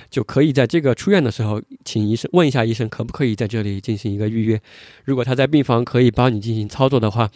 [0.08, 4.60] 就可以在这个出院的时候，请医生问一下医生可不可以在这里进行一个预约。
[5.02, 7.28] 如果他在病房可以帮你进行操作的话。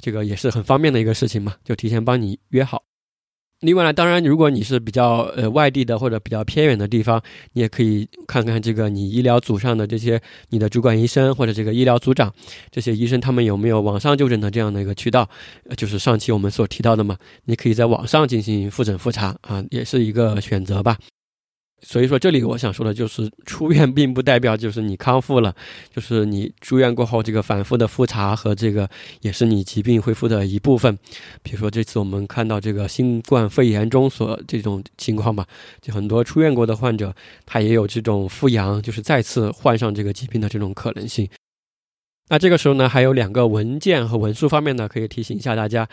[0.00, 2.82] 这个也是很方便的一个事情嘛，就提前帮你约好。
[3.60, 12.32] 另外呢，当然如果你是比较呃外地的或者比较偏远的地方，你也可以看看这个你医疗组上的这些你的主管医生或者这个医疗组长
[12.70, 15.28] 这些医生他们有没有网上就诊的这样的一个渠道，
[15.76, 20.96] 就是上期我们所提到的嘛，你可以在网上进行复诊复查啊，也是一个选择吧。
[21.82, 25.54] 所以说，这里我想说的就是，出院并不代表就是你康复了，
[25.94, 28.88] 就是你住院过后这个反复的复查和这个
[29.22, 30.96] 也是你疾病恢复的一部分。
[31.42, 35.46] 比如说这次我们看到这个新冠肺炎中所这种情况吧，
[35.80, 37.14] 就很多出院过的患者，
[37.46, 41.28] 他也有这种复阳，就是再次患上这个疾病的这种可能性。
[42.30, 45.86] 那这个时候呢，还有两个文件和文书方面呢，可以提醒一下大家。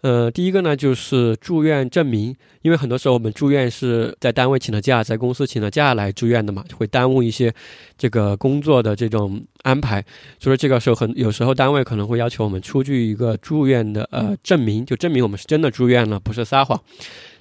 [0.00, 7.54] 呃，第一个呢就是住院证明，因为很多时候我们住院是在单位请了假，在公司请了假来住院的嘛，会耽误一些
[7.96, 10.04] 这个工作的这种安排。
[10.40, 16.78] 所以说这个时候很有时候单位可能会要求我们出具一个住院的呃证明，就证明我们是真的住院了，不是撒谎。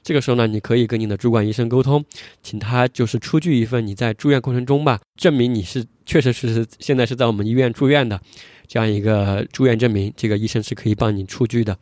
[0.03, 2.03] 这个时候呢，你可以跟你的主管医生沟通，
[2.41, 8.19] 请他就是出具一份你在住院过程中吧，证明你是确实是现在是在我们医院住院的
[8.67, 11.77] 这样一个住院证明，这个医生是可以帮你出具的。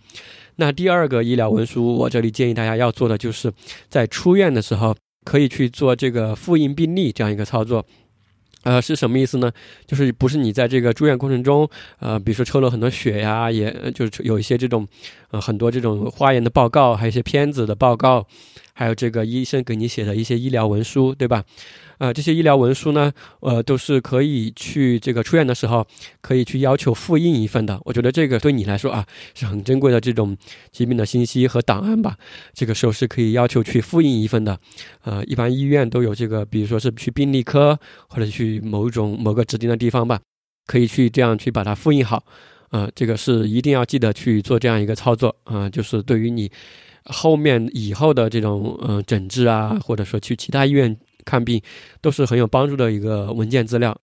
[0.57, 3.51] 那第二个医疗文书，我这里建议大家要做的，就是
[3.89, 7.83] 在出院的时候可以去做这个复印病历这样一个操作。
[8.63, 9.51] 呃，是什么意思呢？
[9.87, 11.67] 就是不是你在这个住院过程中，
[11.99, 14.87] 呃，比如说抽了很多血呀，也就是有一些这种，
[15.31, 18.25] 呃，很多这种化验的报告，还有一些片子的报告，
[18.73, 21.43] 还有这个医生给你写的一些医疗文书，对吧？
[22.01, 23.11] 啊，这些医疗文书呢，
[23.41, 25.85] 呃，都是可以去这个出院的时候
[26.19, 27.79] 可以去要求复印一份的。
[27.85, 30.35] 我觉得这个对你来说啊是很珍贵的这种
[30.71, 32.17] 疾病的信息和档案吧。
[32.55, 34.57] 这个时候是可以要求去复印一份的。
[35.03, 40.19] 呃，一般医院都有这个，比如说是去病历科或者去某种某个指定的地方吧，
[40.65, 42.23] 可以去这样去把它复印好。
[42.71, 46.49] 啊，这个是一定要记得去做这样一个操作啊，就是对于你
[47.03, 50.97] 后面以后的这种嗯诊治啊，或者说去其他医院。
[51.25, 51.61] 看病
[52.01, 53.97] 都是很有帮助的一个文件资料，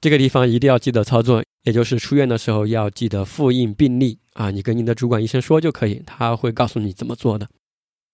[0.00, 7.48] 这个地方一定要记得操作，也就是出院的时候要记得复印病历啊，你跟你的主管医生说就可以，他会告诉你怎么做的。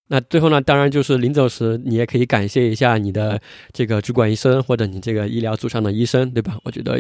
[0.09, 3.41] 那最后呢，当然就是临走时，你也可以感谢一下你的
[3.73, 6.59] 这个主管医生或者你这个医疗组上的医生，对吧？
[6.65, 6.99] 我觉得，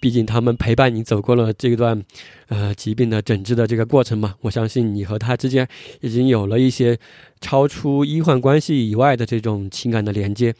[0.00, 2.00] 毕竟他们陪伴你走过了这段，
[2.48, 5.66] 呃，疾病的诊治的这个过程嘛，我相信你和他之间
[6.00, 6.96] 已经有了一些
[7.40, 10.54] 超出医患关系以外的这种情感的连接。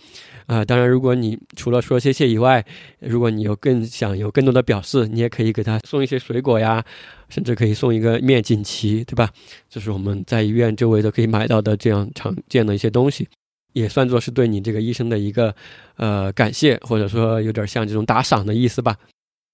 [0.46, 2.64] 啊，当然，如果你除了说谢谢以外，
[3.00, 6.85] 如果你有更想有更多的表示，你也可以给他送一些水果呀，
[7.28, 9.28] 甚至可以送一个面锦旗，对吧？
[9.68, 13.28] 这是我们在医院周围都可以买到的这样常见的一些东西，
[13.72, 15.52] 也算作是对你这个医生的一个
[15.96, 18.96] 呃感谢，或者说有点像这种打赏的意思吧。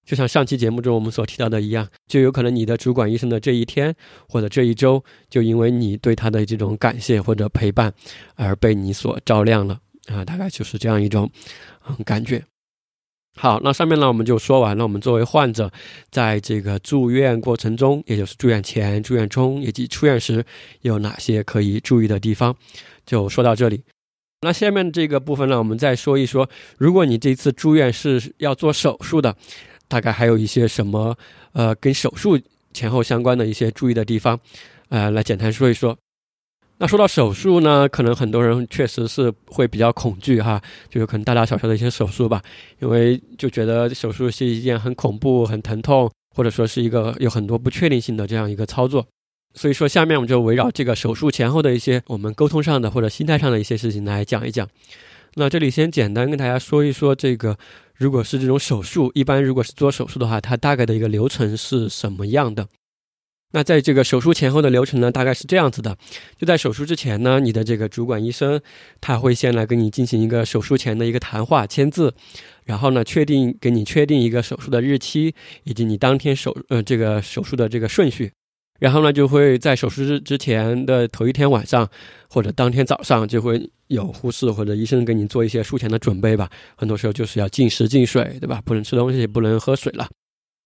[0.05, 3.95] 就像上期节目中我们所提到的一样，就有可能你的主管医生的这一天
[4.27, 7.91] 或者这一周，就因为你对他的这种感谢或者陪伴，
[8.35, 9.79] 而被你所照亮了。
[10.07, 11.29] 啊，大概就是这样一种
[11.87, 12.43] 嗯感觉。
[13.35, 14.83] 好，那上面呢我们就说完了。
[14.83, 15.71] 我们作为患者，
[16.11, 20.45] 在这个住院过程中，也就是住院前、住院中以及出院时，
[20.81, 22.55] 有哪些可以注意的地方，
[23.05, 23.81] 就说到这里。
[24.41, 29.35] 那下面这个部分呢，我们再说一说，如果你这次住院是要做手术的，
[29.87, 31.17] 大概还有一些什么
[31.53, 32.39] 呃跟手术
[32.71, 34.39] 前后相关的一些注意的地方，
[34.89, 35.97] 呃，来简单说一说。
[36.83, 42.41] 那说到手术呢，可能很多人确实是会比较恐惧哈，就有可能大大小小的一些手术吧，
[42.81, 49.07] 因为就觉得手术是一件很恐怖、很疼痛，或者说是一个有很多不确定性的这样一个操作。
[49.53, 54.67] 所以说，下面我们就围绕这个手术前后的一些我们沟通上的或者心态上的一些事情来讲一讲。
[55.35, 57.57] 那这里先简单跟大家说一说，这个
[57.95, 62.67] 如果是这种手术，一般如果是做手术的话，它大概的一个流程是什么样的？
[63.55, 65.95] 那在这个手术前后的流程呢，大概是这样子的：
[66.37, 68.59] 就在手术之前呢，你的这个主管医生
[68.99, 72.11] 他会先来跟你进行一个手术前的一个谈话签字，
[72.65, 75.35] 然后呢，确定给你确定一个手术的日期
[75.65, 78.31] 以及你当天手呃这个手术的这个顺序，
[78.79, 81.87] 然后呢，就会在手术之之前的头一天晚上
[82.27, 86.49] 或者当天早上就会有护士或者医生给你做一些术前的准备吧。
[86.75, 88.59] 很多时候就是要禁食禁水，对吧？
[88.65, 90.07] 不能吃东西，不能喝水了。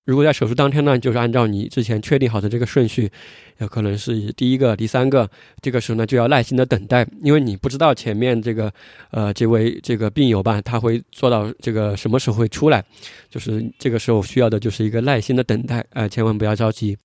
[0.07, 3.11] 如果在手术当天呢，就是按照你之前确定好的这个顺序，
[3.57, 5.29] 有可能是第一个、第三个，
[5.61, 8.71] 这个时候呢就要耐心的等待，因为你不知道前面这个，
[9.11, 12.81] 呃，这位这个病友吧，他会做到这个什么时候会出来，
[13.29, 16.97] 就是这个时候需要的就是一个耐心的等待，啊，千万不要着急。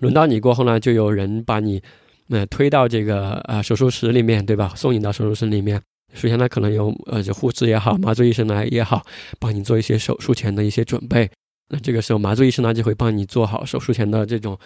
[0.00, 1.80] 轮到你过后呢，就有人把你，
[2.28, 4.72] 呃，推到这个呃手术室里面，对吧？
[4.74, 5.80] 送你到手术室里面，
[6.12, 9.00] 首先呢，可能有呃，就护士也好，麻醉医生来也好，
[9.38, 11.30] 帮你做一些手术前的一些准备。
[11.72, 14.58] 那这个时候，麻醉医生呢就会帮你做好手术前的这种，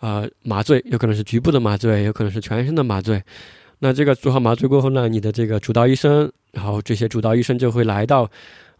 [0.00, 3.22] 呃，麻醉，有可能是局部的麻醉，有可能是全身的麻醉。
[3.80, 8.30] 那这个做好麻醉过后呢，你的这个主刀医生，然后这些主刀医生就会来到，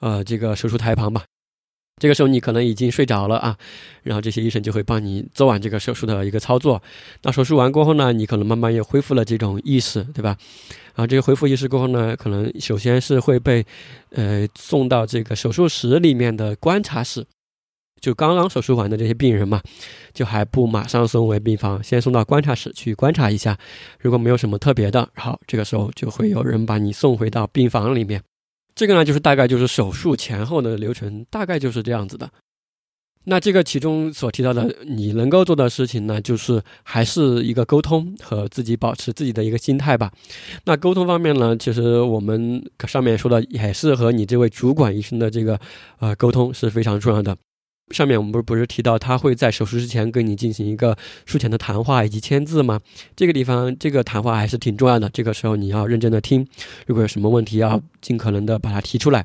[0.01, 1.25] 呃，这个手术台旁吧。
[2.01, 3.55] 这个时候你可能已经睡着了啊，
[4.03, 6.83] 然后这些医生就会帮你做完这个手术的一个操作。
[7.23, 10.35] 那手术完过后呢，你可能慢慢又恢复了这种意识，对吧？
[10.95, 13.63] 然后这个恢复意识过后呢，可能首先是会被，
[14.11, 17.27] 呃，送到这个手术室里面的观察室。
[18.05, 19.63] 就刚刚手术完的这些病人嘛，
[20.13, 23.57] 就还不马上送回病房，先送到观察室去观察一下。
[23.99, 28.21] 如果没有什么特别的，好，这个时候就会有人把你送回到病房里面。
[28.75, 32.29] 这个呢，就是大概就是手术前后的流程，大概就是这样子的。
[33.27, 40.13] 那这个其中所提到的，你能够做的事情呢，就是还是一个沟通和自己保持自己的一个心态吧。
[40.67, 45.59] 那沟通方面呢，其实我们上面说的也是和你这位主管医生的这个
[46.01, 47.35] 呃沟通是非常重要的。
[47.91, 52.81] 上面我们不是不是提到他会在手术之前跟你进行一个术前的谈话以及签字吗？
[53.15, 56.47] 这个地方这个谈话还是挺重要的，这个时候你要认真的听，
[56.87, 59.25] 如果有什么问题要尽可能的把它提出来。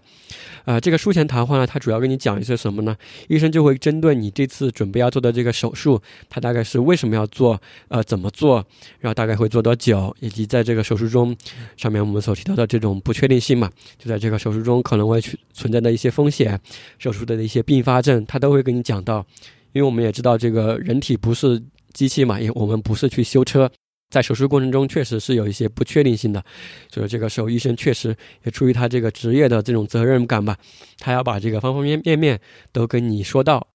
[0.65, 2.95] 啊，这个术前谈话呢，他主要跟你讲一些什么呢？
[3.27, 8.63] 医生就会针对你这次准备要做的这个手术，他大概是为什么要做，呃，怎么做，
[8.99, 11.35] 然后大概会做多久，以及在这个手术中，
[11.75, 15.19] 上面我们所提到的这种不确定性嘛，就在这个手术中可能会
[15.53, 16.59] 存在的一些风险，
[16.99, 19.23] 手术的一些并发症，他都都会跟你讲到。
[19.71, 21.61] 因为我们也知道，这个人体不是
[21.93, 23.69] 机器嘛，也我们不是去修车。
[24.09, 26.43] 在手术过程中，确实是有一些不确定性的，
[26.91, 30.57] 所以这个时候医生确实也出于他这个职业的这种责任感吧，
[30.97, 32.39] 他要把这个方方面面
[32.71, 33.67] 都跟你说到。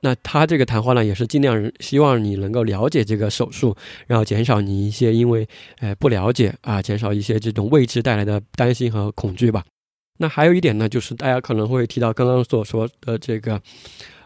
[0.00, 5.46] 那他这个谈话呢，也是尽量希望你能够了解这个手术，然后减少你一些因为
[5.80, 9.62] 呃不了解啊，减少一些这种未知带来的担心和恐惧吧。
[10.18, 13.60] 那还有一点呢，就是大家可能会提到刚刚所说的这个。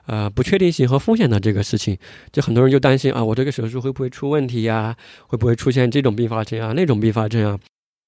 [0.09, 1.97] 呃，不确定性和风险的这个事情，
[2.33, 4.97] 就很多人就担心啊，我这个手术会不会出问题呀？
[5.27, 6.73] 会不会出现这种并发症啊？
[6.75, 7.61] 那种并发症啊？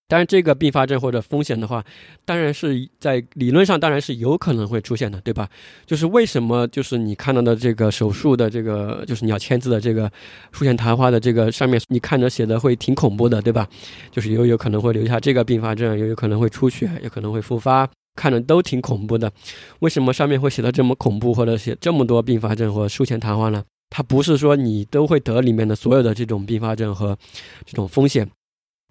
[0.09, 1.84] 当然，这个并发症或者风险的话，
[2.24, 5.46] 当然是在理论上当然是有可能会出现的，对吧？
[5.86, 10.11] 就是为什么就是你看到的这个手术的这个，就是你要签字的这个
[10.51, 13.68] 术前谈话的这个上面，你看着写的会挺恐怖的，对吧？
[14.11, 17.88] 就是有有可能会留下这个并发症，又有可能会出血，有可能会复发。
[18.16, 19.32] 看着都挺恐怖的，
[19.80, 23.64] 为什么上面会写的这么恐怖，或者写这么多并发症或术前谈话呢？
[23.88, 27.18] 它不是说你都会得里面的所有的这种并发症和
[27.64, 28.30] 这种风险。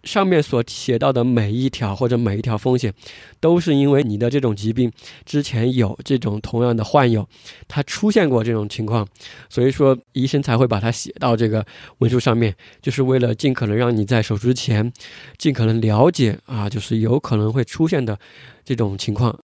[0.04, 2.94] 上面所写到的每一条或者每一条风险，
[3.40, 4.92] 都是因为你的这种疾病
[5.26, 7.28] 之前有这种同样的患有，
[7.68, 9.08] 他出现过这种情况，
[9.50, 11.66] 所以说医生才会把它写到这个
[12.00, 14.92] 文书上面，就是为了尽可能让你在手术前，
[15.38, 18.18] 尽可能了解啊，就是有可能会出现的
[18.64, 19.38] 这种情况。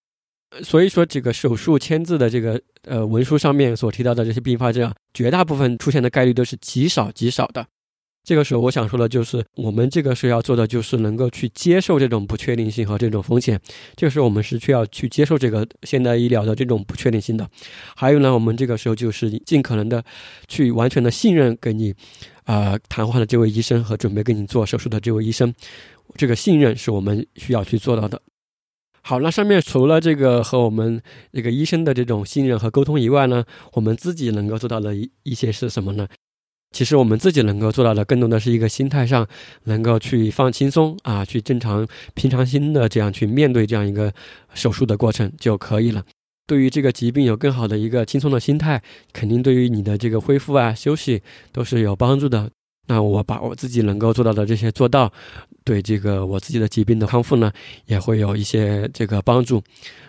[0.64, 7.66] 所以说这个手术签字的这个呃文书上面所提到的这些并发症，绝大部分出现的概率都是极少极少的。
[8.26, 13.61] 这个时候，我想说的就是，我们这个是要做的，就是能够去接受这种不确定性和这种风险。
[13.95, 17.47] 这个时候，我们是需要去接受这个现代医疗的这种不确定性的。
[17.95, 20.03] 还有呢，我们这个时候就是尽可能的
[20.47, 21.93] 去完全的信任给你，
[22.45, 25.53] 啊，谈话的这位医生和准备给你做手术的这位医生。
[26.15, 28.19] 这个信任是我们需要去做到的。
[29.03, 30.99] 好，那上面除了这个和我们
[31.32, 36.07] 这个医生的这种信任和沟通以外呢，我们自己能够做到的一一些是什么呢？
[36.72, 39.26] 其实我们自己能够做到的，更多的是一个心态上，
[39.63, 44.13] 能够去放轻松啊，去正常平常心的这样去面对这样一个
[44.53, 46.03] 手术的过程就可以了。
[46.47, 52.51] 对于这个疾病有更好的一个轻松的心态，肯定对于你的这个恢复啊、休息都是有帮助的。
[52.88, 55.11] 那我把我自己能够做到的这些做到，
[55.63, 57.51] 对这个我自己的疾病的康复呢，
[57.86, 59.61] 也会有一些这个帮助。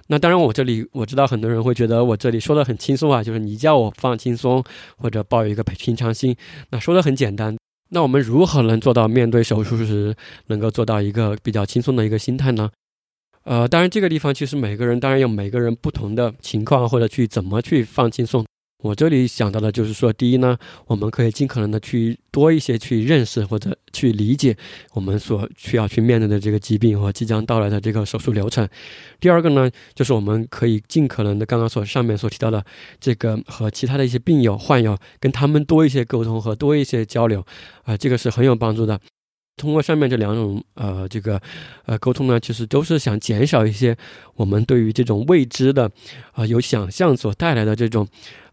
[0.09, 4.63] 那当然，我这里我知道很多人会觉得我这里说的很轻松啊，就是你叫我放轻松
[4.97, 6.37] 或者抱有一个平常心，
[6.71, 7.57] 那说的很简单。
[7.89, 10.15] 那我们如何能做到面对手术时
[10.49, 12.71] 能够做到一个比较轻松的一个心态呢？
[13.45, 18.45] 呃，当然这个地方其实每个人当然有每个人不同的情况或者去怎么去放轻松。
[18.87, 20.57] 我这里想到的就是说，第一呢，
[20.87, 24.57] 我们可以尽可能的去多一些去认识或者去理解
[24.93, 28.69] 我们所需要去面对的这个疾病和即将到来的这个手术流程。
[29.19, 32.65] 第二个呢，就是我们可以尽可能的刚刚所上面所提到的
[33.01, 37.45] 这个和其他的一些病友患友跟他们多一些沟通和多一些交流，
[37.83, 39.01] 啊，这个是很有帮助的。
[39.57, 41.41] 通过上面这两种呃这个
[41.85, 43.97] 呃沟通呢，其实都是想减少一些
[44.35, 45.91] 我们对于这种未知的
[46.33, 48.07] 啊有想象所带来的这种。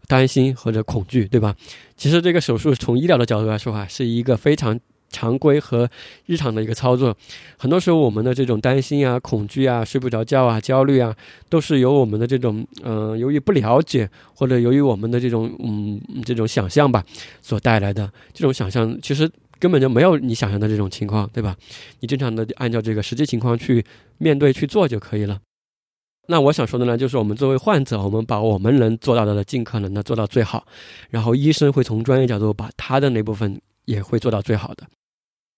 [0.06, 1.56] 担心或者恐惧，对吧？
[1.96, 4.78] 其实这个手术从医疗的角度来说啊，是一个非常
[5.08, 5.88] 常规和
[6.26, 7.16] 日常的一个操作。
[7.56, 11.16] 很多时候，我们的这种担心啊、恐惧啊、睡不着觉啊、焦虑啊，
[11.48, 17.02] 都是由我们的这种嗯，由于不了解或者由于我们的这种嗯这种想象吧
[17.40, 18.12] 所带来的。
[18.34, 19.26] 这种想象其实
[19.58, 21.56] 根本就没有你想象的这种情况，对吧？
[22.00, 23.84] 你正常的按照这个实际情况去
[24.18, 25.40] 面对去做就可以了。
[26.26, 30.66] 那我想说的呢，就是我们作为患者，我们把我们能做到的尽可能的做到最好，
[31.10, 34.86] 然后医生会从专业角度把他的那部分也会做到最好的。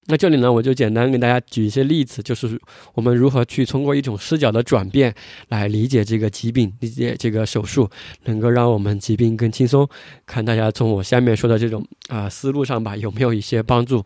[0.08, 2.60] 那这里呢，我就简单给大家举一些例子，就是
[2.94, 5.12] 我们如何去通过一种视角的转变
[5.48, 7.90] 来理解这个疾病，理解这个手术，
[8.24, 9.88] 能够让我们疾病更轻松。
[10.24, 14.04] 看大家从我下面说的这种啊思路上吧，有没有一些帮助？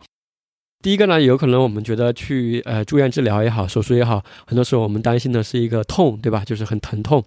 [0.81, 6.43] 第一个呢，有可能我们觉得去呃住院治疗也好，手术也好，很多时候我们担心的是一个痛，对吧？
[6.43, 7.23] 就是很疼痛。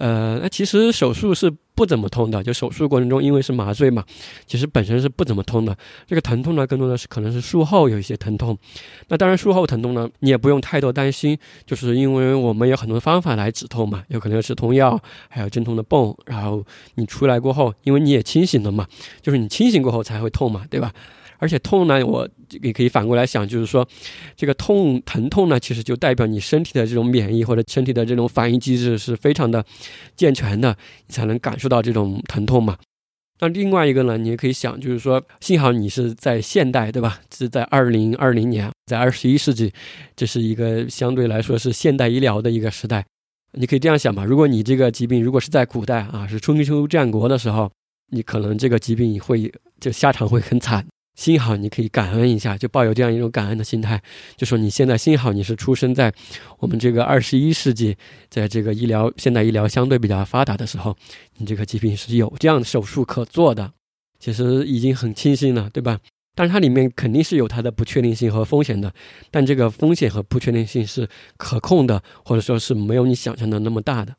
[0.00, 4.02] 呃，那其实手术是不怎么痛的，就手术过程中因为是麻醉嘛，
[4.46, 5.76] 其实本身是不怎么痛的。
[6.06, 8.56] 这个疼痛呢，更多的是可能是术后有一些疼痛。
[9.08, 14.98] 那当然术后疼痛呢，你也不用太多担心，就是因为我们有很多方法来止痛嘛，有可能止痛药，
[15.28, 16.16] 还有镇痛的泵。
[16.24, 18.86] 然后你出来过后，因为你也清醒了嘛，
[19.20, 20.90] 就是你清醒过后才会痛嘛，对吧？
[21.40, 22.28] 而且痛呢，我
[22.62, 23.86] 也可以反过来想，就是说，
[24.36, 29.64] 这个痛疼痛呢，其实就代表你身体的这种免疫或者身体的这种反应机制是非常的
[30.14, 30.76] 健全的，
[31.08, 32.76] 你才能感受到这种疼痛嘛。
[33.40, 37.20] 那另外一个呢，你也可以想，就是说，幸好你是在现代，对吧？
[37.34, 39.72] 是在二零二零年，在二十一世纪，
[40.14, 43.02] 这是一个相对来说是现代医疗的一个时代。
[43.52, 47.70] 你可以这样想吧，如果你这个疾病如果是在古代啊，是春秋战国的时候，
[48.12, 50.86] 你可能这个疾病会就下场会很惨。
[51.20, 54.02] 幸好你可以感恩一下，就抱有这样一种感恩的心态，
[54.38, 56.10] 就说你现在幸好你是出生在
[56.60, 57.94] 我们这个二十一世纪，
[58.30, 60.96] 在这个医疗现代医疗相对比较发达的时候，
[61.36, 63.70] 你这个疾病是有这样的手术可做的，
[64.18, 66.00] 其实已经很庆幸了，对吧？
[66.34, 68.90] 但是它里面肯定是有它的不确定性和风险的，
[69.30, 71.06] 但这个风险和不确定性是
[71.36, 74.14] 可控的，或者说是没有你想象的那么大的。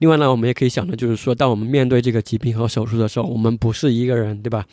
[0.00, 4.66] 另外呢，我们也可以想的就是说，当我们面对这个疾病和手术的时候，我们不是一个人，对吧？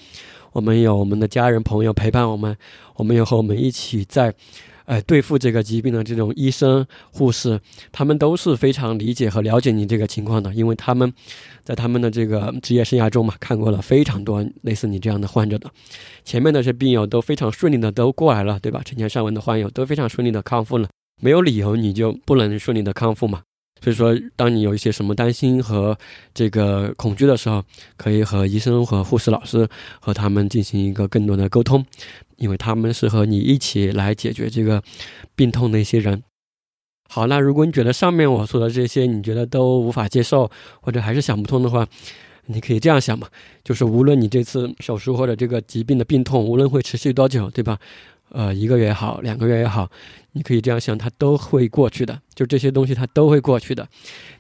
[0.54, 2.56] 我们有我们的家人朋友陪伴我们，
[2.96, 4.34] 我们有和我们一起在，
[4.86, 7.60] 呃，对付这个疾病的这种医生、护士，
[7.92, 11.14] 他们都是非常理解和了解你这个情况的，因为他们
[11.64, 15.72] 在他们的这个职业生涯中嘛，看过了非常多类似你这样的患者的，
[16.26, 18.82] 前面那些病友都非常顺利的都过来了，对吧？
[18.84, 20.90] 成千上万的患友都非常顺利的康复了，
[21.22, 23.44] 没有理由你就不能顺利的康复嘛。
[23.82, 25.98] 所以说，当你有一些什么担心和
[26.36, 27.64] 这个恐惧的时候，
[27.98, 29.68] 可以和医生和护士老师
[30.00, 31.84] 和他们进行一个更多的沟通，
[32.38, 34.82] 因为他们是和你一起来解决这个
[35.36, 36.22] 病痛的一些人。
[37.10, 41.86] 好，那如果你觉得上面我说的这些你觉得都无法接受，或者还是想不通的话，
[42.46, 43.28] 你可以这样想嘛，
[43.64, 47.80] 就是无论你这次手术或者这个疾病的病痛，无论会持续多久，对吧？
[48.34, 49.90] 呃，一个月也好，两个月也好，
[50.32, 52.18] 你可以这样想，它都会过去的。
[52.34, 53.86] 就这些东西，它都会过去的。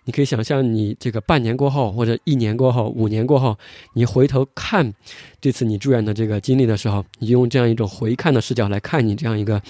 [0.06, 3.58] 你可以想象，你这个半年过后，或者一年过后，五年过后，
[3.94, 4.94] 你回头看
[5.42, 9.62] 这次你住院的这个经历的时候，你用这样一种回看的视角来看你这样一个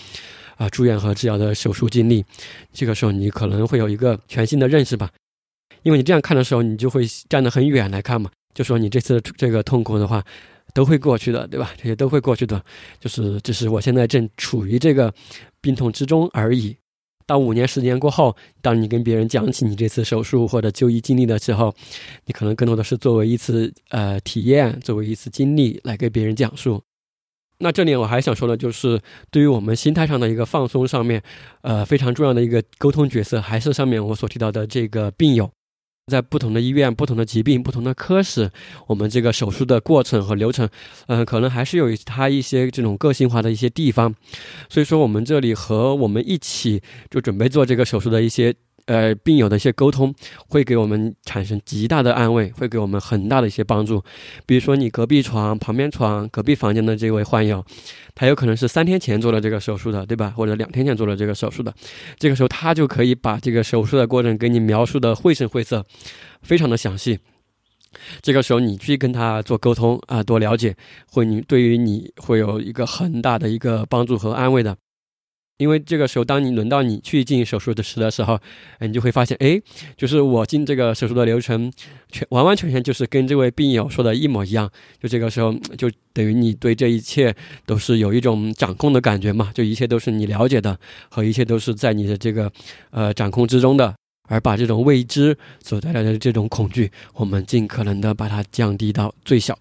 [0.55, 2.23] 啊住院和治疗的手术经历，
[2.71, 5.09] 这个时候你可能会有一个全新的认识吧。
[5.81, 10.23] 因为你这样看的时候，你就会站得很远来看嘛，就说你这次这个痛苦的话。
[10.73, 11.71] 都会过去的，对吧？
[11.77, 12.63] 这些都会过去的，
[12.99, 15.13] 就是只是我现在正处于这个
[15.61, 16.75] 病痛之中而已。
[17.27, 21.73] 到五年、十年过后，当你跟别人讲起你这次手术或者就医经历的时候，
[22.25, 26.81] 你可能更多的是作为一次呃体验，作为一次经历来给别人讲述。
[27.59, 28.99] 那这里我还想说的，就是
[29.29, 31.21] 对于我们心态上的一个放松上面，
[31.61, 35.49] 呃，非常重要的一个沟通角色，还是上面我所提到的这个病友。
[36.11, 38.51] 在不同的医院、不同的疾病、不同的科室，
[38.87, 40.67] 我们这个手术的过程和流程，
[41.07, 44.13] 嗯，可能还是有它一些这种个性化的一些地方。
[44.69, 48.53] 所以说，我们这里和我们一起就准备做这个手术的一些。
[48.85, 50.13] 呃，病友的一些沟通
[50.47, 54.03] 会给我们产生极大的安慰，会给我们很大的一些帮助。
[54.45, 57.63] 比如说，你隔壁床、旁边床、隔壁房间的这位患友，
[58.15, 60.33] 他有可能是三天前做了这个手术的，对吧？
[60.35, 61.73] 或者两天前做了这个手术的，
[62.17, 65.85] 这个时候他就可以把这个手术的过程给你描述的绘声绘色，
[66.41, 67.19] 非常的详细。
[68.21, 70.75] 这个时候你去跟他做沟通啊，多了解，
[71.09, 74.77] 会你对于你会有一个很大的一个帮助和安慰的。
[75.61, 78.33] 因为这个时候，当你轮到你去进手术的时的时候，
[78.79, 79.61] 哎你就会发现，哎，
[79.95, 81.71] 就是我进这个手术的流程，
[82.11, 84.67] 全完完全全就是跟这位病友说的一模一样。
[84.99, 87.35] 就这个时候，就等于你对这一切
[87.67, 92.51] 都是有一种掌控的感觉嘛，就一切都是你了解的，和一切都是在你的这个
[92.89, 93.93] 呃掌控之中的。
[94.27, 99.57] 而把这种未知所带来的这种恐惧，我们尽可能的把它降低到最小。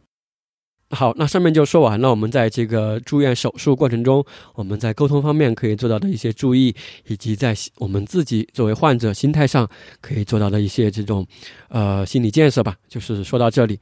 [0.91, 2.11] 好，那上面就说完了。
[2.11, 4.24] 我们在这个住院手术过程中，
[4.55, 6.74] 我们在沟通方面可以做到的一些注意，
[7.07, 9.68] 以及在我们自己作为患者心态上
[10.01, 11.24] 可以做到的一些这种，
[11.68, 12.76] 呃，心理建设吧。
[12.88, 13.78] 就是说到这里。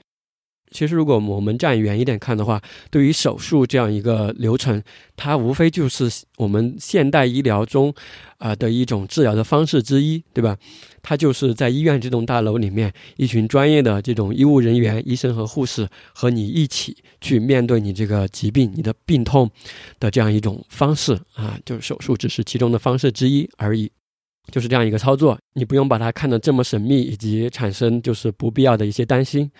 [0.70, 4.82] 其实，如果我们站远一点看的话，对于手术这样一个流程，
[5.16, 7.94] 它无非就是我们现代医疗中，
[8.36, 10.58] 啊的一种治疗的方式之一，对吧？
[11.02, 19.50] 它就是在医院这栋大楼里面，一群专业的这种医务人员、医生和护士和你一起去面对你这个疾病、你的病痛
[19.98, 23.90] 的这样一种方式啊，就是手术只是其中的方式之一而已，
[24.50, 29.50] 就是这样一个操作，你不用把它看得这么神秘，以及产生就是不必要的一些担心。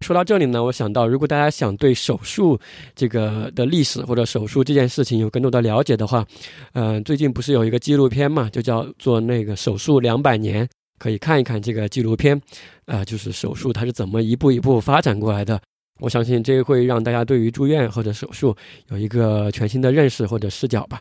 [0.00, 2.58] 说到这里呢，我想到，如果大家想对手术
[2.94, 6.24] 这个的历史或者手术这件事情有更多的了解的话，
[6.72, 10.66] 嗯，最近不是有一个纪录片嘛，就叫做那个手术两百年，
[10.98, 12.40] 可以看一看这个纪录片，
[12.86, 15.60] 啊，就是手术它是怎么一步一步发展过来的。
[16.00, 18.56] 我相信这会让大家对于住院或者手术
[18.90, 21.00] 有一个全新的认识或者视角吧。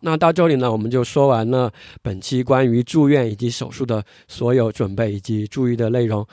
[0.00, 6.24] 那到这里呢，我们就说完了本期关于住院以及手术的所有准备以及注意的内容。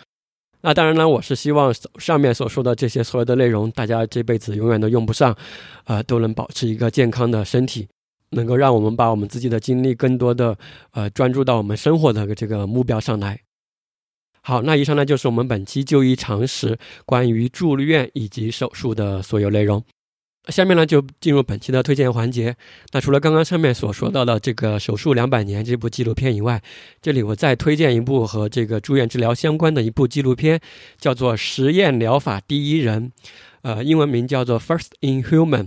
[0.64, 5.36] 那当然呢，我是希望上面所说的这些所有的内容，大家这辈子永远都用不上，
[5.86, 7.88] 呃，都能保持一个健康的身体，
[8.30, 10.56] 能够让我们把我们自己的精力更多的
[10.92, 13.40] 呃专注到我们生活的这个目标上来。
[14.44, 19.84] 好，那以上呢就是我们本期就医常识关于住院以及手术的所有内容。
[20.52, 22.56] 下面呢，就进入本期的推荐环节。
[22.92, 26.62] 那除了刚刚上面所说到的这个《手术两百年》这部纪录片以外，
[27.02, 30.60] 这里我再推荐一部和这个住院治疗相关的一部纪录片，
[31.00, 33.10] 叫做《实验疗法第一人》，
[33.62, 35.64] 呃，英文名叫做《First in Human》。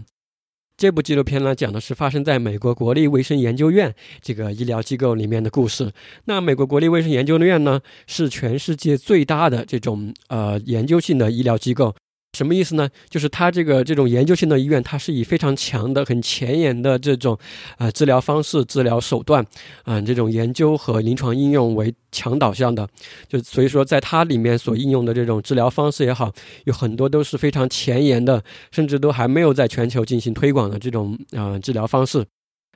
[0.77, 5.93] 这部纪录片呢，讲的是发生在美国国立卫生研究院这个医疗机构里面的故事。
[6.25, 11.95] 那美国国立卫生研究院呢，是全世界最大的这种呃研究性的医疗机构。
[12.35, 12.87] 什么意思呢？
[13.09, 17.39] 就是它这个这种研究性的医院，它是以非常强的、很前沿的这种，
[17.79, 19.47] 呃，治疗方式、治疗手段，
[19.85, 22.87] 啊，这种研究和临床应用为强导向的。
[23.29, 26.33] 就所以说，在它里面所应用的这种治疗方式也好，
[26.65, 32.25] 有很多都是非常前沿的，甚至都还没有在全球进行推广的这种啊治疗方式。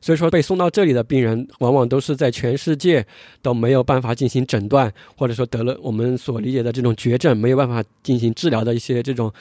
[0.00, 3.04] 所以说，被送到这里的病人，往往都是在全世界
[3.42, 9.32] 都没有办法进行诊断，或者说得了我们所理解的这种绝症，没有办法进行治疗的一些这种，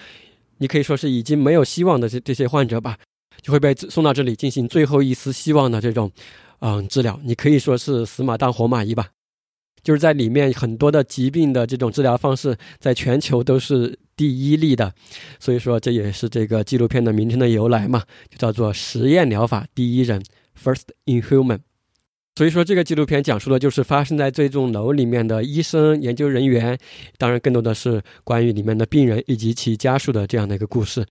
[0.57, 2.97] 你可以说是已经没有希望的这这些患者吧，
[3.41, 6.11] 就会被送到这里进行最后一丝希望的这种，
[6.59, 7.19] 嗯，治疗。
[7.23, 9.09] 你可以说是死马当活马医吧，
[9.83, 14.91] 就是在里面很多的疾病的这种治疗方式，在全球都是第一例的。
[15.39, 20.21] 所以说，这也是这个纪录片的名称的由来嘛，就叫做实验疗法第一人。
[20.61, 21.59] First in human，
[22.35, 26.77] 所以说这个纪录片讲述的就是发生在这栋楼里面的医生、研究人员，
[27.17, 31.05] 当然更多的是关于里面的病人以及其家属的这样的一个故事。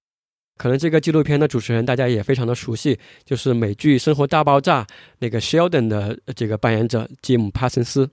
[0.58, 4.82] 可能这个纪录片的主持人大家也非常的熟悉，就是美剧《生活大爆炸》
[5.18, 8.08] 那个 Sheldon 的这个扮演者吉姆·帕森斯。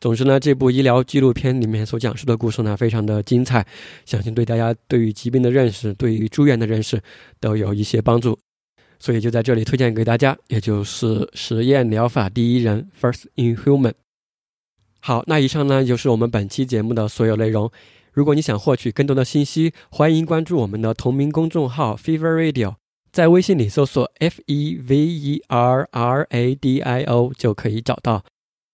[0.00, 3.66] 总之呢，这部医疗纪录片里面所讲述的故事呢，非常的精彩，
[4.04, 7.00] 相信对大家对于疾病的认识、对于住院的认识
[7.40, 8.38] 都有一些帮助。
[8.98, 13.94] 所以就在这里推荐给大家，也就是实验疗法第一人 First in Human。
[15.00, 17.70] 好，那以上呢就是我们本期节目的所有内容。
[18.12, 22.74] 如果你想获取更多的信息，欢迎关注我们的同名公众号 Fever Radio，
[23.12, 28.24] 在微信里搜索 F E V E R R A D I O 就可以找到。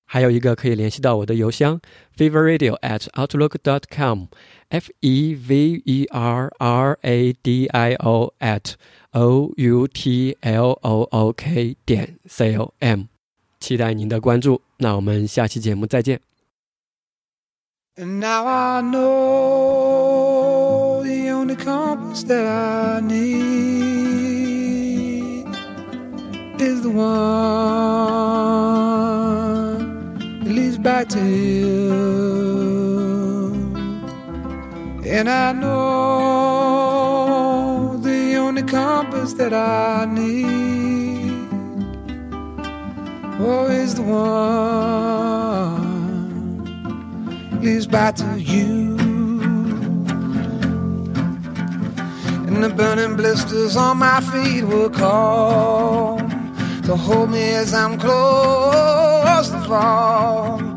[0.05, 1.81] 还有一个可以联系到我的邮箱
[2.15, 4.27] feverradio at outlook.com
[4.72, 8.76] at outlook dot com，F E V E R R A D I O at
[9.14, 13.04] O U T L O O K 点 C O M，
[13.60, 14.62] 期待您的关注。
[14.78, 16.20] 那我们下期节目再见。
[17.96, 19.08] And now I know
[21.04, 23.28] the only compass that I need
[26.60, 27.08] is the one
[30.44, 32.31] that leads back to you.
[35.15, 36.89] And I know
[37.99, 41.49] the only compass that I need
[43.39, 44.41] oh, is the one
[47.61, 48.97] leads back to you.
[52.47, 56.21] And the burning blisters on my feet will call
[56.85, 60.72] to hold me as I'm close to fall.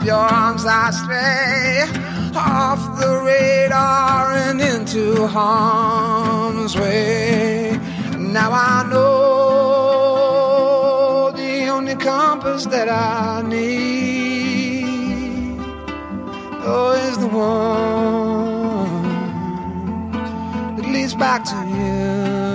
[0.00, 1.82] Of your arms, I stray
[2.36, 7.78] off the radar and into harm's way.
[8.16, 9.72] Now I know
[11.36, 14.84] the only compass that I need
[16.62, 19.02] oh, is the one
[20.76, 22.49] that leads back to you.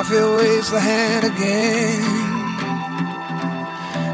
[0.00, 2.00] Coffee waves the hand again.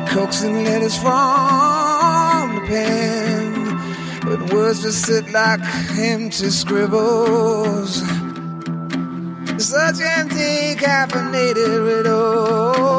[0.09, 3.53] Coaxing letters from the pen.
[4.23, 5.61] But words just sit like
[5.97, 8.03] empty scribbles.
[9.59, 12.96] Such empty caffeinated riddles.